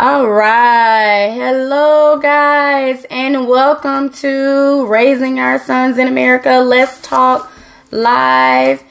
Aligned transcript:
All 0.00 0.28
right. 0.28 1.32
Hello, 1.34 2.20
guys, 2.20 3.04
and 3.10 3.48
welcome 3.48 4.10
to 4.10 4.86
Raising 4.86 5.40
Our 5.40 5.58
Sons 5.58 5.98
in 5.98 6.06
America. 6.06 6.60
Let's 6.60 7.02
talk 7.02 7.50
live. 7.90 8.84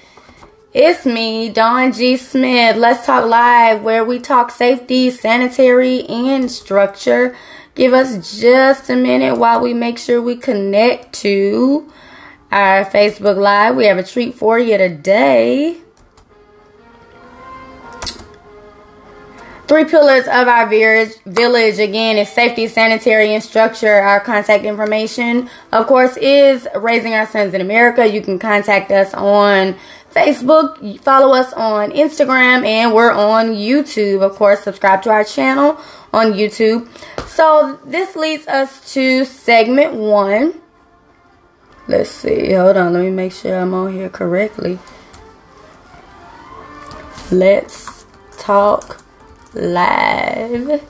It's 0.74 1.06
me, 1.06 1.48
Dawn 1.48 1.94
G. 1.94 2.18
Smith. 2.18 2.76
Let's 2.76 3.06
talk 3.06 3.26
live, 3.26 3.84
where 3.84 4.04
we 4.04 4.20
talk 4.20 4.52
safety, 4.52 5.10
sanitary, 5.10 6.04
and 6.10 6.52
structure. 6.52 7.38
Give 7.74 7.94
us 7.94 8.38
just 8.38 8.90
a 8.90 8.98
minute 8.98 9.38
while 9.38 9.62
we 9.62 9.74
make 9.74 9.98
sure 9.98 10.22
we 10.22 10.36
connect 10.36 11.14
to 11.22 11.90
our 12.52 12.86
Facebook 12.86 13.38
Live. 13.38 13.76
We 13.76 13.86
have 13.86 13.98
a 13.98 14.04
treat 14.04 14.36
for 14.36 14.58
you 14.60 14.78
today. 14.78 15.78
Three 19.68 19.84
pillars 19.84 20.28
of 20.28 20.48
our 20.48 20.66
village, 20.66 21.80
again, 21.80 22.18
is 22.18 22.30
safety, 22.30 22.70
sanitary, 22.70 23.34
and 23.34 23.44
structure. 23.44 23.96
Our 23.96 24.22
contact 24.22 24.64
information, 24.64 25.50
of 25.74 25.88
course, 25.88 26.16
is 26.16 26.66
Raising 26.74 27.14
Our 27.14 27.28
Sons 27.28 27.54
in 27.54 27.60
America. 27.60 28.08
You 28.08 28.22
can 28.22 28.40
contact 28.40 28.92
us 28.92 29.14
on 29.14 29.76
Facebook, 30.16 31.02
follow 31.02 31.36
us 31.36 31.52
on 31.52 31.92
Instagram, 31.92 32.66
and 32.66 32.94
we're 32.94 33.12
on 33.12 33.48
YouTube. 33.48 34.22
Of 34.22 34.38
course, 34.38 34.62
subscribe 34.62 35.02
to 35.02 35.10
our 35.10 35.26
channel 35.26 35.78
on 36.14 36.32
YouTube. 36.32 36.88
So, 37.28 37.78
this 37.86 38.16
leads 38.16 38.48
us 38.48 38.94
to 38.94 39.26
segment 39.26 39.96
one. 39.96 40.62
Let's 41.88 42.10
see. 42.12 42.52
Hold 42.54 42.78
on. 42.78 42.94
Let 42.94 43.04
me 43.04 43.12
make 43.12 43.32
sure 43.32 43.58
I'm 43.58 43.74
on 43.74 43.94
here 43.94 44.10
correctly. 44.10 44.80
Let's 47.32 48.06
talk 48.38 49.02
live. 49.54 50.82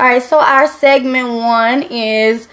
All 0.00 0.06
right, 0.06 0.22
so 0.22 0.38
our 0.38 0.68
segment 0.68 1.28
one 1.28 1.82
is 1.82 2.46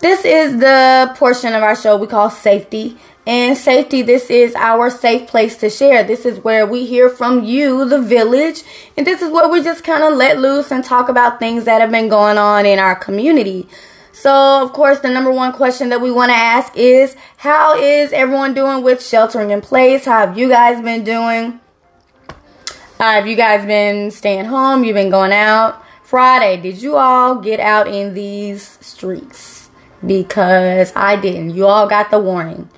this 0.00 0.24
is 0.24 0.58
the 0.58 1.14
portion 1.16 1.54
of 1.54 1.62
our 1.62 1.76
show 1.76 1.96
we 1.96 2.06
call 2.06 2.30
safety. 2.30 2.96
And 3.24 3.56
safety, 3.56 4.02
this 4.02 4.30
is 4.30 4.54
our 4.56 4.90
safe 4.90 5.28
place 5.28 5.56
to 5.58 5.70
share. 5.70 6.02
This 6.02 6.26
is 6.26 6.40
where 6.40 6.66
we 6.66 6.86
hear 6.86 7.08
from 7.08 7.44
you, 7.44 7.88
the 7.88 8.02
village. 8.02 8.64
And 8.96 9.06
this 9.06 9.22
is 9.22 9.30
where 9.30 9.48
we 9.48 9.62
just 9.62 9.84
kind 9.84 10.02
of 10.02 10.14
let 10.14 10.40
loose 10.40 10.72
and 10.72 10.84
talk 10.84 11.08
about 11.08 11.38
things 11.38 11.64
that 11.64 11.80
have 11.80 11.92
been 11.92 12.08
going 12.08 12.36
on 12.36 12.66
in 12.66 12.80
our 12.80 12.96
community. 12.96 13.68
So, 14.12 14.62
of 14.62 14.72
course, 14.72 14.98
the 15.00 15.08
number 15.08 15.30
one 15.30 15.52
question 15.52 15.88
that 15.90 16.00
we 16.00 16.10
want 16.10 16.30
to 16.30 16.36
ask 16.36 16.76
is 16.76 17.16
how 17.36 17.76
is 17.76 18.12
everyone 18.12 18.54
doing 18.54 18.82
with 18.82 19.04
sheltering 19.04 19.50
in 19.50 19.60
place? 19.60 20.04
How 20.04 20.26
have 20.26 20.36
you 20.36 20.48
guys 20.48 20.82
been 20.82 21.04
doing? 21.04 21.60
Uh, 22.98 23.12
have 23.12 23.26
you 23.26 23.36
guys 23.36 23.64
been 23.66 24.10
staying 24.10 24.46
home? 24.46 24.84
You've 24.84 24.94
been 24.94 25.10
going 25.10 25.32
out? 25.32 25.82
Friday, 26.02 26.60
did 26.60 26.82
you 26.82 26.96
all 26.96 27.36
get 27.36 27.58
out 27.58 27.88
in 27.88 28.14
these 28.14 28.78
streets? 28.80 29.70
Because 30.04 30.92
I 30.94 31.16
didn't. 31.16 31.50
You 31.50 31.66
all 31.66 31.88
got 31.88 32.10
the 32.10 32.18
warning. 32.18 32.68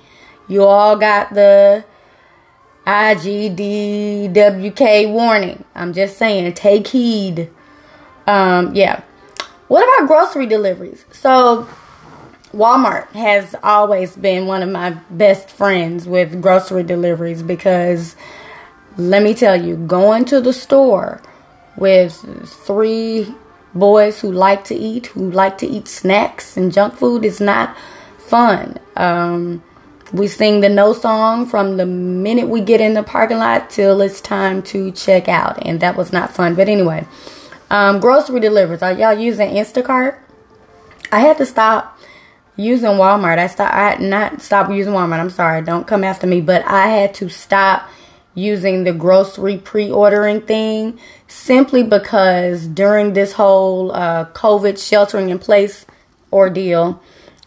You 0.47 0.63
all 0.63 0.95
got 0.95 1.33
the 1.33 1.83
IGDWK 2.85 4.31
warning. 5.11 5.63
I'm 5.73 5.93
just 5.93 6.17
saying, 6.17 6.53
take 6.53 6.87
heed. 6.87 7.49
Um, 8.27 8.75
yeah. 8.75 9.01
What 9.67 9.83
about 9.97 10.07
grocery 10.07 10.45
deliveries? 10.45 11.03
So, 11.11 11.67
Walmart 12.53 13.07
has 13.09 13.55
always 13.63 14.15
been 14.15 14.45
one 14.45 14.61
of 14.61 14.69
my 14.69 14.91
best 15.09 15.49
friends 15.49 16.07
with 16.07 16.41
grocery 16.41 16.83
deliveries 16.83 17.41
because 17.41 18.15
let 18.97 19.23
me 19.23 19.33
tell 19.33 19.61
you, 19.61 19.75
going 19.75 20.25
to 20.25 20.39
the 20.39 20.53
store 20.53 21.21
with 21.75 22.13
three 22.65 23.33
boys 23.73 24.21
who 24.21 24.31
like 24.31 24.63
to 24.65 24.75
eat, 24.75 25.07
who 25.07 25.29
like 25.31 25.57
to 25.57 25.67
eat 25.67 25.87
snacks 25.87 26.55
and 26.55 26.71
junk 26.71 26.93
food 26.93 27.25
is 27.25 27.41
not 27.41 27.75
fun. 28.17 28.77
Um, 28.95 29.61
we 30.13 30.27
sing 30.27 30.61
the 30.61 30.69
no 30.69 30.93
song 30.93 31.45
from 31.45 31.77
the 31.77 31.85
minute 31.85 32.47
we 32.47 32.61
get 32.61 32.81
in 32.81 32.93
the 32.93 33.03
parking 33.03 33.37
lot 33.37 33.69
till 33.69 34.01
it's 34.01 34.21
time 34.21 34.61
to 34.63 34.91
check 34.91 35.27
out, 35.27 35.65
and 35.65 35.79
that 35.79 35.95
was 35.95 36.13
not 36.13 36.33
fun. 36.33 36.55
But 36.55 36.69
anyway, 36.69 37.07
um, 37.69 37.99
grocery 37.99 38.39
deliveries. 38.39 38.81
Are 38.81 38.93
y'all 38.93 39.17
using 39.17 39.49
Instacart? 39.49 40.17
I 41.11 41.19
had 41.19 41.37
to 41.37 41.45
stop 41.45 41.99
using 42.55 42.91
Walmart. 42.91 43.37
I 43.37 43.47
stop. 43.47 43.73
I 43.73 43.89
had 43.91 44.01
not 44.01 44.41
stopped 44.41 44.71
using 44.71 44.93
Walmart. 44.93 45.19
I'm 45.19 45.29
sorry. 45.29 45.61
Don't 45.61 45.87
come 45.87 46.03
after 46.03 46.27
me. 46.27 46.41
But 46.41 46.65
I 46.65 46.87
had 46.87 47.13
to 47.15 47.29
stop 47.29 47.89
using 48.33 48.83
the 48.83 48.93
grocery 48.93 49.57
pre-ordering 49.57 50.41
thing 50.41 50.99
simply 51.27 51.83
because 51.83 52.67
during 52.67 53.13
this 53.13 53.31
whole 53.31 53.91
uh, 53.93 54.25
COVID 54.33 54.77
sheltering 54.77 55.29
in 55.29 55.39
place 55.39 55.85
ordeal, 56.33 57.01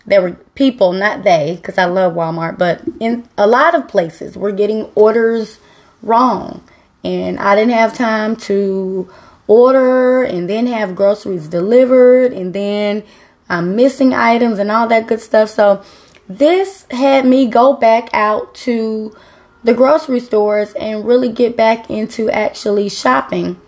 there 0.09 0.23
were 0.23 0.33
people, 0.55 0.93
not 0.93 1.23
they, 1.23 1.57
because 1.57 1.79
I 1.79 1.85
love 1.85 2.15
Walmart, 2.15 2.59
but 2.59 2.83
in 3.01 3.29
a 3.37 3.47
lot 3.47 3.75
of 3.75 3.89
places, 3.89 4.37
we're 4.37 4.53
getting 4.53 4.85
orders 4.95 5.59
wrong, 6.03 6.63
and 7.05 7.39
I 7.39 7.55
didn't 7.55 7.75
have 7.75 7.95
time 7.95 8.37
to 8.37 9.11
order 9.49 10.23
and 10.23 10.49
then 10.49 10.67
have 10.67 10.95
groceries 10.95 11.49
delivered 11.49 12.33
and 12.33 12.55
then 12.55 13.03
I'm 13.49 13.75
missing 13.75 14.13
items 14.13 14.59
and 14.59 14.71
all 14.71 14.87
that 14.89 15.07
good 15.07 15.21
stuff. 15.21 15.49
So 15.49 15.83
this 16.29 16.87
had 16.91 17.25
me 17.25 17.47
go 17.47 17.73
back 17.73 18.11
out 18.13 18.55
to 18.57 19.17
the 19.65 19.73
grocery 19.73 20.21
stores 20.21 20.75
and 20.75 21.05
really 21.05 21.33
get 21.33 21.57
back 21.57 21.91
into 21.91 22.31
actually 22.31 22.91
shopping. 22.91 23.59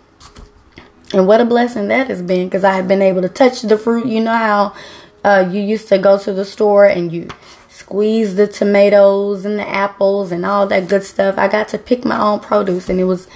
And 1.13 1.27
what 1.27 1.41
a 1.41 1.45
blessing 1.45 1.87
that 1.89 2.07
has 2.07 2.21
been 2.21 2.47
because 2.47 2.63
I 2.63 2.73
have 2.73 2.87
been 2.87 3.01
able 3.01 3.23
to 3.23 3.29
touch 3.29 3.63
the 3.63 3.77
fruit. 3.77 4.05
You 4.05 4.21
know 4.21 4.35
how 4.35 4.75
uh, 5.23 5.47
you 5.51 5.61
used 5.61 5.87
to 5.89 5.97
go 5.97 6.17
to 6.17 6.33
the 6.33 6.45
store 6.45 6.85
and 6.85 7.11
you 7.11 7.27
squeeze 7.69 8.35
the 8.35 8.47
tomatoes 8.47 9.45
and 9.45 9.59
the 9.59 9.67
apples 9.67 10.31
and 10.31 10.45
all 10.45 10.67
that 10.67 10.87
good 10.87 11.03
stuff. 11.03 11.37
I 11.37 11.47
got 11.47 11.67
to 11.69 11.77
pick 11.77 12.05
my 12.05 12.19
own 12.19 12.39
produce 12.39 12.89
and 12.89 12.99
it 12.99 13.05
was 13.05 13.27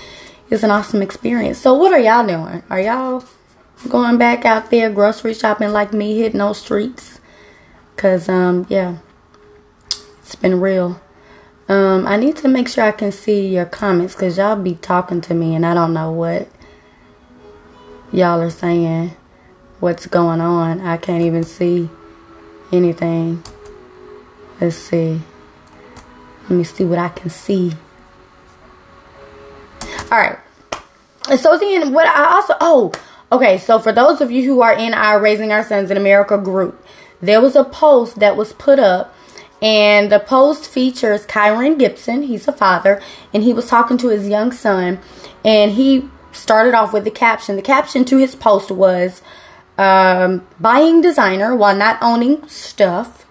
it's 0.49 0.63
an 0.63 0.71
awesome 0.71 1.01
experience. 1.01 1.57
So 1.57 1.73
what 1.73 1.91
are 1.91 1.99
y'all 1.99 2.25
doing? 2.25 2.63
Are 2.69 2.79
y'all 2.79 3.23
going 3.89 4.17
back 4.17 4.45
out 4.45 4.69
there 4.69 4.89
grocery 4.91 5.33
shopping 5.33 5.71
like 5.71 5.93
me, 5.93 6.17
hitting 6.17 6.39
those 6.39 6.59
streets? 6.59 7.19
Cause 7.97 8.29
um 8.29 8.65
yeah, 8.69 8.97
it's 10.19 10.35
been 10.35 10.59
real. 10.59 11.01
Um, 11.67 12.05
I 12.05 12.17
need 12.17 12.35
to 12.37 12.47
make 12.47 12.67
sure 12.67 12.83
I 12.83 12.91
can 12.91 13.11
see 13.11 13.47
your 13.47 13.65
comments 13.65 14.13
because 14.13 14.37
y'all 14.37 14.55
be 14.55 14.75
talking 14.75 15.19
to 15.21 15.33
me 15.33 15.55
and 15.55 15.65
I 15.65 15.73
don't 15.73 15.93
know 15.93 16.11
what 16.11 16.47
y'all 18.11 18.39
are 18.39 18.51
saying. 18.51 19.15
What's 19.85 20.07
going 20.07 20.41
on? 20.41 20.81
I 20.81 20.97
can't 20.97 21.21
even 21.21 21.43
see 21.43 21.91
anything. 22.71 23.43
Let's 24.59 24.75
see. 24.75 25.21
Let 26.41 26.49
me 26.49 26.63
see 26.63 26.83
what 26.83 26.97
I 26.97 27.09
can 27.09 27.29
see. 27.29 27.71
All 30.11 30.17
right. 30.17 30.39
So 31.37 31.59
then, 31.59 31.93
what 31.93 32.07
I 32.07 32.33
also 32.33 32.55
oh 32.61 32.93
okay. 33.31 33.59
So 33.59 33.77
for 33.77 33.91
those 33.91 34.21
of 34.21 34.31
you 34.31 34.43
who 34.43 34.61
are 34.61 34.73
in 34.73 34.95
our 34.95 35.21
Raising 35.21 35.51
Our 35.51 35.63
Sons 35.63 35.91
in 35.91 35.97
America 35.97 36.39
group, 36.39 36.83
there 37.21 37.39
was 37.39 37.55
a 37.55 37.63
post 37.63 38.17
that 38.17 38.35
was 38.35 38.53
put 38.53 38.79
up, 38.79 39.13
and 39.61 40.11
the 40.11 40.17
post 40.17 40.67
features 40.67 41.27
Kyron 41.27 41.77
Gibson. 41.77 42.23
He's 42.23 42.47
a 42.47 42.53
father, 42.53 42.99
and 43.35 43.43
he 43.43 43.53
was 43.53 43.67
talking 43.67 43.99
to 43.99 44.07
his 44.07 44.27
young 44.27 44.51
son, 44.51 44.97
and 45.43 45.73
he 45.73 46.09
started 46.31 46.73
off 46.73 46.91
with 46.91 47.03
the 47.03 47.11
caption. 47.11 47.55
The 47.55 47.61
caption 47.61 48.03
to 48.05 48.17
his 48.17 48.33
post 48.33 48.71
was 48.71 49.21
um, 49.77 50.45
buying 50.59 51.01
designer 51.01 51.55
while 51.55 51.75
not 51.75 51.97
owning 52.01 52.47
stuff. 52.47 53.23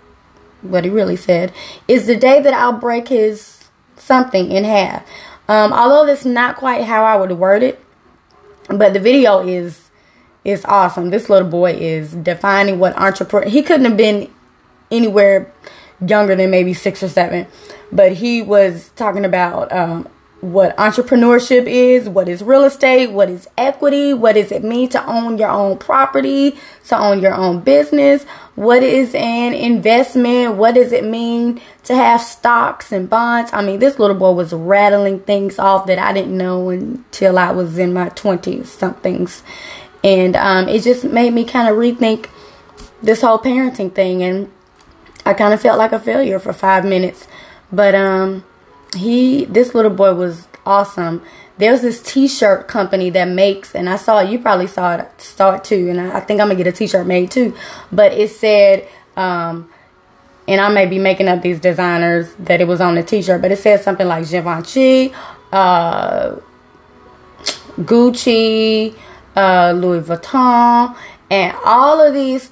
What 0.62 0.84
he 0.84 0.90
really 0.90 1.16
said 1.16 1.52
is 1.86 2.06
the 2.06 2.16
day 2.16 2.40
that 2.40 2.54
I'll 2.54 2.72
break 2.72 3.08
his 3.08 3.68
something 3.96 4.50
in 4.50 4.64
half. 4.64 5.06
Um, 5.48 5.72
although 5.72 6.06
that's 6.06 6.24
not 6.24 6.56
quite 6.56 6.84
how 6.84 7.04
I 7.04 7.16
would 7.16 7.32
word 7.32 7.62
it, 7.62 7.84
but 8.68 8.92
the 8.94 9.00
video 9.00 9.46
is 9.46 9.90
is 10.44 10.64
awesome. 10.66 11.10
This 11.10 11.30
little 11.30 11.48
boy 11.48 11.72
is 11.72 12.12
defining 12.12 12.78
what 12.78 12.96
entrepreneur. 12.98 13.48
He 13.48 13.62
couldn't 13.62 13.86
have 13.86 13.96
been 13.96 14.30
anywhere 14.90 15.52
younger 16.06 16.36
than 16.36 16.50
maybe 16.50 16.74
six 16.74 17.02
or 17.02 17.08
seven, 17.08 17.46
but 17.90 18.12
he 18.12 18.42
was 18.42 18.90
talking 18.96 19.24
about 19.24 19.72
um, 19.72 20.08
what 20.52 20.76
entrepreneurship 20.76 21.66
is, 21.66 22.08
what 22.08 22.28
is 22.28 22.42
real 22.42 22.64
estate, 22.64 23.08
what 23.08 23.30
is 23.30 23.48
equity, 23.56 24.12
what 24.12 24.34
does 24.34 24.52
it 24.52 24.62
mean 24.62 24.88
to 24.90 25.04
own 25.06 25.38
your 25.38 25.48
own 25.48 25.78
property, 25.78 26.56
to 26.86 26.98
own 26.98 27.20
your 27.20 27.34
own 27.34 27.60
business, 27.60 28.24
what 28.54 28.82
is 28.82 29.14
an 29.14 29.54
investment, 29.54 30.56
what 30.56 30.74
does 30.74 30.92
it 30.92 31.04
mean 31.04 31.60
to 31.84 31.94
have 31.94 32.20
stocks 32.20 32.92
and 32.92 33.08
bonds. 33.08 33.50
I 33.52 33.64
mean, 33.64 33.78
this 33.78 33.98
little 33.98 34.16
boy 34.16 34.32
was 34.32 34.52
rattling 34.52 35.20
things 35.20 35.58
off 35.58 35.86
that 35.86 35.98
I 35.98 36.12
didn't 36.12 36.36
know 36.36 36.70
until 36.70 37.38
I 37.38 37.50
was 37.52 37.78
in 37.78 37.92
my 37.92 38.10
20s 38.10 38.66
somethings. 38.66 39.42
And 40.02 40.36
um, 40.36 40.68
it 40.68 40.82
just 40.82 41.04
made 41.04 41.32
me 41.32 41.44
kind 41.44 41.68
of 41.68 41.76
rethink 41.76 42.28
this 43.02 43.20
whole 43.20 43.38
parenting 43.38 43.94
thing, 43.94 44.22
and 44.22 44.50
I 45.24 45.34
kind 45.34 45.54
of 45.54 45.60
felt 45.60 45.78
like 45.78 45.92
a 45.92 45.98
failure 45.98 46.38
for 46.38 46.52
five 46.52 46.84
minutes. 46.84 47.26
But 47.72 47.94
um, 47.94 48.44
he, 48.94 49.44
this 49.44 49.74
little 49.74 49.90
boy 49.90 50.14
was 50.14 50.48
awesome. 50.66 51.22
There's 51.58 51.82
this 51.82 52.02
T-shirt 52.02 52.66
company 52.66 53.10
that 53.10 53.28
makes, 53.28 53.74
and 53.74 53.88
I 53.88 53.96
saw. 53.96 54.20
You 54.20 54.38
probably 54.40 54.66
saw 54.66 54.96
it, 54.96 55.20
start 55.20 55.62
too, 55.64 55.88
and 55.88 56.00
I, 56.00 56.16
I 56.16 56.20
think 56.20 56.40
I'm 56.40 56.48
gonna 56.48 56.56
get 56.56 56.66
a 56.66 56.72
T-shirt 56.72 57.06
made 57.06 57.30
too. 57.30 57.54
But 57.92 58.12
it 58.12 58.30
said, 58.30 58.88
um, 59.16 59.70
and 60.48 60.60
I 60.60 60.68
may 60.70 60.86
be 60.86 60.98
making 60.98 61.28
up 61.28 61.42
these 61.42 61.60
designers 61.60 62.32
that 62.40 62.60
it 62.60 62.66
was 62.66 62.80
on 62.80 62.96
the 62.96 63.02
T-shirt, 63.02 63.40
but 63.40 63.52
it 63.52 63.58
said 63.58 63.82
something 63.82 64.06
like 64.06 64.28
Givenchy, 64.28 65.12
uh, 65.52 66.36
Gucci, 67.78 68.94
uh, 69.36 69.72
Louis 69.76 70.00
Vuitton, 70.00 70.96
and 71.30 71.56
all 71.64 72.00
of 72.00 72.14
these 72.14 72.50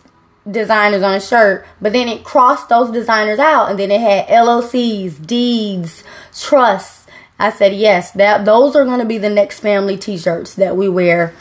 designers 0.51 1.03
on 1.03 1.15
a 1.15 1.21
shirt, 1.21 1.67
but 1.81 1.93
then 1.93 2.09
it 2.09 2.25
crossed 2.25 2.69
those 2.69 2.91
designers 2.91 3.39
out 3.39 3.71
and 3.71 3.79
then 3.79 3.91
it 3.91 4.01
had 4.01 4.27
LLCs, 4.27 5.25
deeds, 5.27 6.03
trusts. 6.37 7.07
I 7.39 7.51
said, 7.51 7.75
yes, 7.75 8.11
that 8.13 8.45
those 8.45 8.77
are 8.77 8.85
going 8.85 9.01
to 9.01 9.05
be 9.05 9.19
the 9.19 9.31
next 9.31 9.61
family 9.61 9.97
t-shirts 9.97 10.55
that 10.55 10.77
we 10.77 10.89
wear 10.89 11.35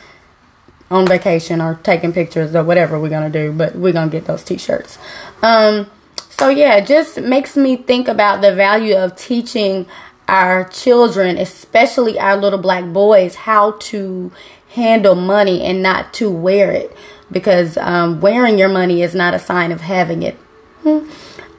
on 0.90 1.08
vacation 1.08 1.62
or 1.62 1.76
taking 1.84 2.12
pictures 2.14 2.56
or 2.56 2.64
whatever 2.64 3.00
we're 3.00 3.10
going 3.10 3.32
to 3.32 3.46
do, 3.46 3.52
but 3.52 3.76
we're 3.76 3.94
going 3.94 4.10
to 4.10 4.12
get 4.12 4.26
those 4.26 4.44
t-shirts. 4.44 4.98
Um, 5.42 5.90
so 6.30 6.50
yeah, 6.50 6.78
it 6.78 6.88
just 6.88 7.20
makes 7.20 7.56
me 7.56 7.78
think 7.78 8.08
about 8.08 8.42
the 8.42 8.54
value 8.54 8.96
of 8.96 9.16
teaching 9.16 9.86
our 10.28 10.66
children, 10.70 11.38
especially 11.38 12.20
our 12.20 12.38
little 12.38 12.60
black 12.60 12.86
boys, 12.86 13.36
how 13.36 13.72
to 13.74 14.32
handle 14.70 15.16
money 15.16 15.62
and 15.62 15.84
not 15.84 16.14
to 16.14 16.30
wear 16.30 16.72
it 16.72 16.96
because 17.32 17.78
um, 17.78 18.20
wearing 18.20 18.58
your 18.58 18.70
money 18.70 19.02
is 19.02 19.16
not 19.16 19.34
a 19.34 19.40
sign 19.40 19.72
of 19.72 19.82
having 19.82 20.24
it. 20.24 20.36
Hmm. 20.84 21.10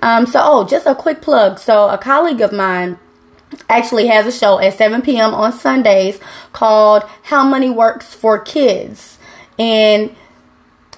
Um, 0.02 0.26
so, 0.26 0.40
oh, 0.42 0.66
just 0.66 0.86
a 0.86 0.94
quick 0.94 1.22
plug. 1.22 1.58
So, 1.58 1.88
a 1.88 1.96
colleague 1.96 2.40
of 2.40 2.52
mine 2.52 2.98
actually 3.69 4.08
has 4.08 4.26
a 4.26 4.32
show 4.32 4.58
at 4.58 4.74
7 4.74 5.02
p.m. 5.02 5.32
on 5.34 5.52
Sundays 5.52 6.19
called 6.52 7.04
How 7.24 7.44
Money 7.44 7.70
Works 7.70 8.12
for 8.14 8.38
Kids. 8.38 9.19
And 9.58 10.14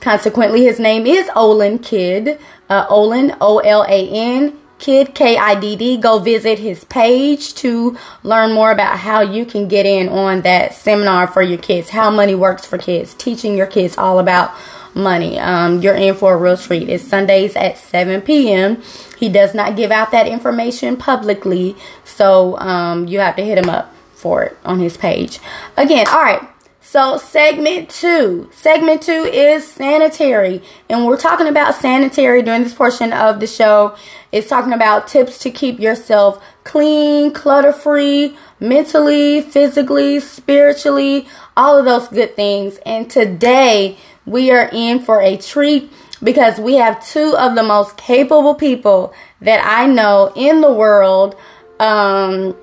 consequently, 0.00 0.64
his 0.64 0.80
name 0.80 1.06
is 1.06 1.26
Olan 1.28 1.82
Kidd. 1.82 2.38
Uh, 2.70 2.86
Olan, 2.88 3.36
O 3.40 3.58
L 3.58 3.84
A 3.86 4.08
N 4.08 4.58
Kidd 4.78 5.14
K 5.14 5.36
I 5.36 5.54
D 5.58 5.76
D. 5.76 5.96
Go 5.96 6.18
visit 6.18 6.58
his 6.58 6.84
page 6.84 7.54
to 7.54 7.96
learn 8.22 8.52
more 8.52 8.70
about 8.70 8.98
how 8.98 9.20
you 9.20 9.46
can 9.46 9.68
get 9.68 9.86
in 9.86 10.08
on 10.08 10.42
that 10.42 10.74
seminar 10.74 11.26
for 11.26 11.42
your 11.42 11.58
kids. 11.58 11.90
How 11.90 12.10
money 12.10 12.34
works 12.34 12.66
for 12.66 12.78
kids. 12.78 13.14
Teaching 13.14 13.56
your 13.56 13.66
kids 13.66 13.96
all 13.96 14.18
about 14.18 14.52
money. 14.94 15.38
Um, 15.38 15.80
you're 15.80 15.94
in 15.94 16.14
for 16.14 16.34
a 16.34 16.36
real 16.36 16.56
treat. 16.56 16.88
It's 16.88 17.04
Sundays 17.04 17.56
at 17.56 17.78
7 17.78 18.22
p.m. 18.22 18.82
He 19.18 19.28
does 19.28 19.54
not 19.54 19.76
give 19.76 19.90
out 19.90 20.10
that 20.12 20.26
information 20.26 20.96
publicly, 20.96 21.76
so 22.04 22.58
um, 22.58 23.06
you 23.06 23.20
have 23.20 23.36
to 23.36 23.44
hit 23.44 23.58
him 23.58 23.70
up 23.70 23.94
for 24.14 24.42
it 24.44 24.56
on 24.64 24.80
his 24.80 24.96
page. 24.96 25.38
Again, 25.76 26.06
all 26.08 26.22
right. 26.22 26.53
So, 26.94 27.18
segment 27.18 27.90
two. 27.90 28.48
Segment 28.52 29.02
two 29.02 29.24
is 29.24 29.66
sanitary. 29.66 30.62
And 30.88 31.04
we're 31.04 31.16
talking 31.16 31.48
about 31.48 31.74
sanitary 31.74 32.40
during 32.40 32.62
this 32.62 32.72
portion 32.72 33.12
of 33.12 33.40
the 33.40 33.48
show. 33.48 33.96
It's 34.30 34.48
talking 34.48 34.72
about 34.72 35.08
tips 35.08 35.40
to 35.40 35.50
keep 35.50 35.80
yourself 35.80 36.40
clean, 36.62 37.32
clutter 37.32 37.72
free, 37.72 38.36
mentally, 38.60 39.40
physically, 39.40 40.20
spiritually, 40.20 41.26
all 41.56 41.76
of 41.76 41.84
those 41.84 42.06
good 42.06 42.36
things. 42.36 42.78
And 42.86 43.10
today 43.10 43.96
we 44.24 44.52
are 44.52 44.70
in 44.72 45.00
for 45.00 45.20
a 45.20 45.36
treat 45.36 45.92
because 46.22 46.60
we 46.60 46.74
have 46.74 47.04
two 47.04 47.34
of 47.36 47.56
the 47.56 47.64
most 47.64 47.96
capable 47.96 48.54
people 48.54 49.12
that 49.40 49.60
I 49.66 49.88
know 49.88 50.32
in 50.36 50.60
the 50.60 50.72
world. 50.72 51.34
Um, 51.80 52.56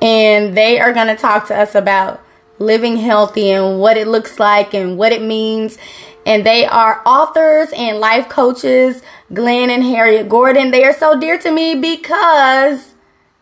and 0.00 0.56
they 0.56 0.78
are 0.78 0.92
going 0.92 1.08
to 1.08 1.16
talk 1.16 1.48
to 1.48 1.56
us 1.56 1.74
about 1.74 2.23
living 2.64 2.96
healthy 2.96 3.50
and 3.50 3.78
what 3.80 3.96
it 3.96 4.08
looks 4.08 4.38
like 4.38 4.74
and 4.74 4.98
what 4.98 5.12
it 5.12 5.22
means. 5.22 5.78
And 6.26 6.44
they 6.44 6.64
are 6.64 7.02
authors 7.04 7.68
and 7.76 8.00
life 8.00 8.28
coaches, 8.28 9.02
Glenn 9.32 9.70
and 9.70 9.82
Harriet 9.82 10.28
Gordon. 10.28 10.70
They 10.70 10.84
are 10.84 10.94
so 10.94 11.18
dear 11.18 11.38
to 11.38 11.50
me 11.50 11.74
because 11.74 12.94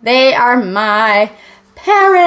they 0.02 0.34
are 0.34 0.56
my 0.56 1.30
parents. 1.76 2.22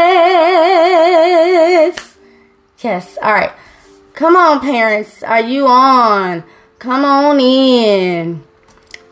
Yes, 2.80 3.18
all 3.22 3.34
right. 3.34 3.52
Come 4.14 4.36
on, 4.38 4.62
parents. 4.62 5.24
Are 5.24 5.42
you 5.42 5.68
on? 5.68 6.44
Come 6.80 7.04
on 7.04 7.40
in. 7.40 8.44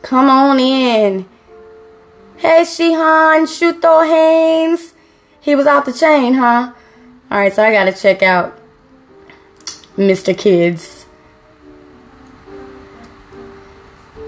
Come 0.01 0.29
on 0.29 0.59
in. 0.59 1.25
Hey, 2.37 2.61
Shihan 2.61 3.47
Shuto 3.47 4.05
Haynes. 4.07 4.93
He 5.39 5.55
was 5.55 5.65
off 5.67 5.85
the 5.85 5.93
chain, 5.93 6.35
huh? 6.35 6.73
Alright, 7.33 7.55
so 7.55 7.63
I 7.63 7.71
gotta 7.71 7.91
check 7.91 8.21
out 8.21 8.59
Mr. 9.97 10.37
Kidd's 10.37 11.07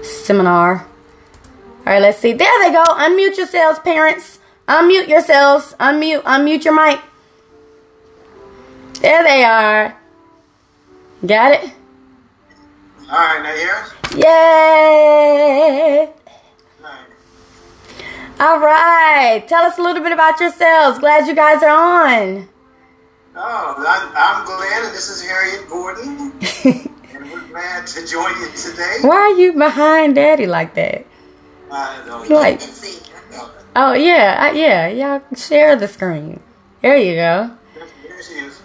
seminar. 0.02 0.84
Alright, 1.86 2.02
let's 2.02 2.18
see. 2.18 2.32
There 2.32 2.50
they 2.64 2.72
go. 2.72 2.82
Unmute 2.82 3.36
yourselves, 3.36 3.78
parents. 3.78 4.40
Unmute 4.66 5.06
yourselves. 5.06 5.76
Unmute, 5.78 6.24
unmute 6.24 6.64
your 6.64 6.74
mic. 6.74 6.98
There 9.02 9.22
they 9.22 9.44
are. 9.44 9.96
Got 11.24 11.52
it? 11.52 11.72
Alright, 13.08 13.42
now 13.44 13.54
here? 13.54 13.84
Yay! 14.16 16.08
All 18.40 18.58
right. 18.58 19.46
Tell 19.46 19.62
us 19.62 19.78
a 19.78 19.82
little 19.82 20.02
bit 20.02 20.10
about 20.10 20.40
yourselves. 20.40 20.98
Glad 20.98 21.28
you 21.28 21.36
guys 21.36 21.62
are 21.62 21.70
on. 21.70 22.48
Oh, 23.38 23.74
I'm, 23.86 24.12
I'm 24.16 24.46
Glenn, 24.46 24.86
and 24.86 24.94
this 24.94 25.10
is 25.10 25.22
Harriet 25.22 25.68
Gordon. 25.68 26.32
and 26.64 27.30
we're 27.30 27.48
glad 27.48 27.86
to 27.88 28.06
join 28.06 28.30
you 28.40 28.48
today. 28.56 28.96
Why 29.02 29.16
are 29.16 29.32
you 29.32 29.52
behind 29.52 30.14
Daddy 30.14 30.46
like 30.46 30.74
that? 30.74 31.04
I 31.70 32.06
know. 32.06 32.22
Like, 32.34 32.62
oh 33.76 33.92
yeah, 33.92 34.38
I, 34.40 34.50
yeah, 34.52 34.88
y'all 34.88 35.22
share 35.36 35.76
the 35.76 35.86
screen. 35.86 36.40
There 36.80 36.96
you 36.96 37.16
go. 37.16 37.54
There 37.74 38.22
she 38.22 38.34
is. 38.34 38.58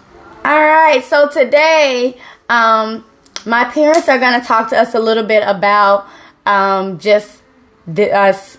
All 0.46 0.62
right, 0.62 1.04
so 1.04 1.28
today, 1.28 2.18
um, 2.48 3.04
my 3.46 3.66
parents 3.66 4.08
are 4.08 4.20
gonna 4.20 4.44
talk 4.44 4.70
to 4.70 4.78
us 4.78 4.96
a 4.96 5.00
little 5.00 5.26
bit 5.26 5.44
about 5.46 6.08
um, 6.46 6.98
just 6.98 7.42
the, 7.86 8.10
us 8.14 8.58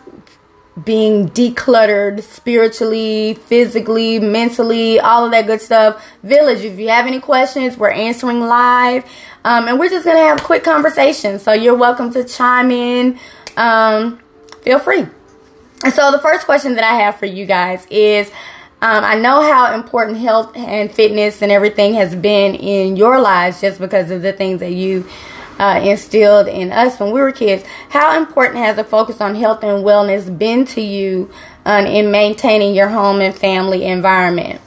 being 0.84 1.28
decluttered 1.30 2.22
spiritually, 2.22 3.34
physically, 3.34 4.18
mentally, 4.18 4.98
all 4.98 5.24
of 5.26 5.32
that 5.32 5.46
good 5.46 5.60
stuff. 5.60 6.02
Village, 6.22 6.64
if 6.64 6.78
you 6.78 6.88
have 6.88 7.06
any 7.06 7.20
questions, 7.20 7.76
we're 7.76 7.90
answering 7.90 8.40
live. 8.40 9.04
Um, 9.44 9.68
and 9.68 9.78
we're 9.78 9.90
just 9.90 10.04
going 10.04 10.16
to 10.16 10.22
have 10.22 10.42
quick 10.42 10.64
conversation. 10.64 11.38
So 11.38 11.52
you're 11.52 11.76
welcome 11.76 12.12
to 12.14 12.24
chime 12.24 12.70
in. 12.70 13.18
Um, 13.56 14.20
feel 14.62 14.78
free. 14.78 15.06
And 15.84 15.92
so 15.92 16.10
the 16.10 16.20
first 16.20 16.46
question 16.46 16.74
that 16.76 16.84
I 16.84 16.94
have 16.94 17.16
for 17.16 17.26
you 17.26 17.44
guys 17.44 17.86
is 17.90 18.30
um, 18.80 19.04
I 19.04 19.14
know 19.14 19.42
how 19.42 19.74
important 19.74 20.18
health 20.18 20.56
and 20.56 20.90
fitness 20.90 21.42
and 21.42 21.52
everything 21.52 21.94
has 21.94 22.14
been 22.14 22.54
in 22.54 22.96
your 22.96 23.20
lives 23.20 23.60
just 23.60 23.78
because 23.78 24.10
of 24.10 24.22
the 24.22 24.32
things 24.32 24.60
that 24.60 24.72
you 24.72 25.06
uh, 25.62 25.81
instilled 25.81 26.49
in 26.49 26.73
us 26.73 26.99
when 26.99 27.12
we 27.12 27.21
were 27.21 27.31
kids. 27.31 27.62
How 27.88 28.19
important 28.19 28.59
has 28.59 28.78
a 28.78 28.85
focus 28.85 29.21
on 29.21 29.37
health 29.37 29.62
and 29.62 29.85
wellness 29.85 30.26
been 30.37 30.64
to 30.66 30.81
you 30.81 31.31
um, 31.64 31.87
in 31.87 32.11
maintaining 32.11 32.75
your 32.75 32.88
home 32.88 33.21
and 33.21 33.33
family 33.35 33.85
environment? 33.85 34.61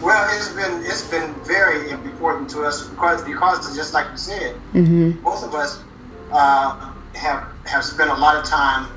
Well, 0.00 0.24
it's 0.36 0.48
been 0.54 0.82
it's 0.84 1.02
been 1.10 1.34
very 1.44 1.90
important 1.90 2.48
to 2.50 2.62
us 2.62 2.88
because 2.88 3.22
because 3.24 3.76
just 3.76 3.92
like 3.92 4.06
you 4.12 4.16
said, 4.16 4.54
Mm-hmm. 4.72 5.22
both 5.22 5.42
of 5.44 5.52
us 5.54 5.82
uh, 6.30 6.92
have 7.14 7.48
have 7.66 7.84
spent 7.84 8.08
a 8.10 8.14
lot 8.14 8.36
of 8.36 8.44
time 8.44 8.88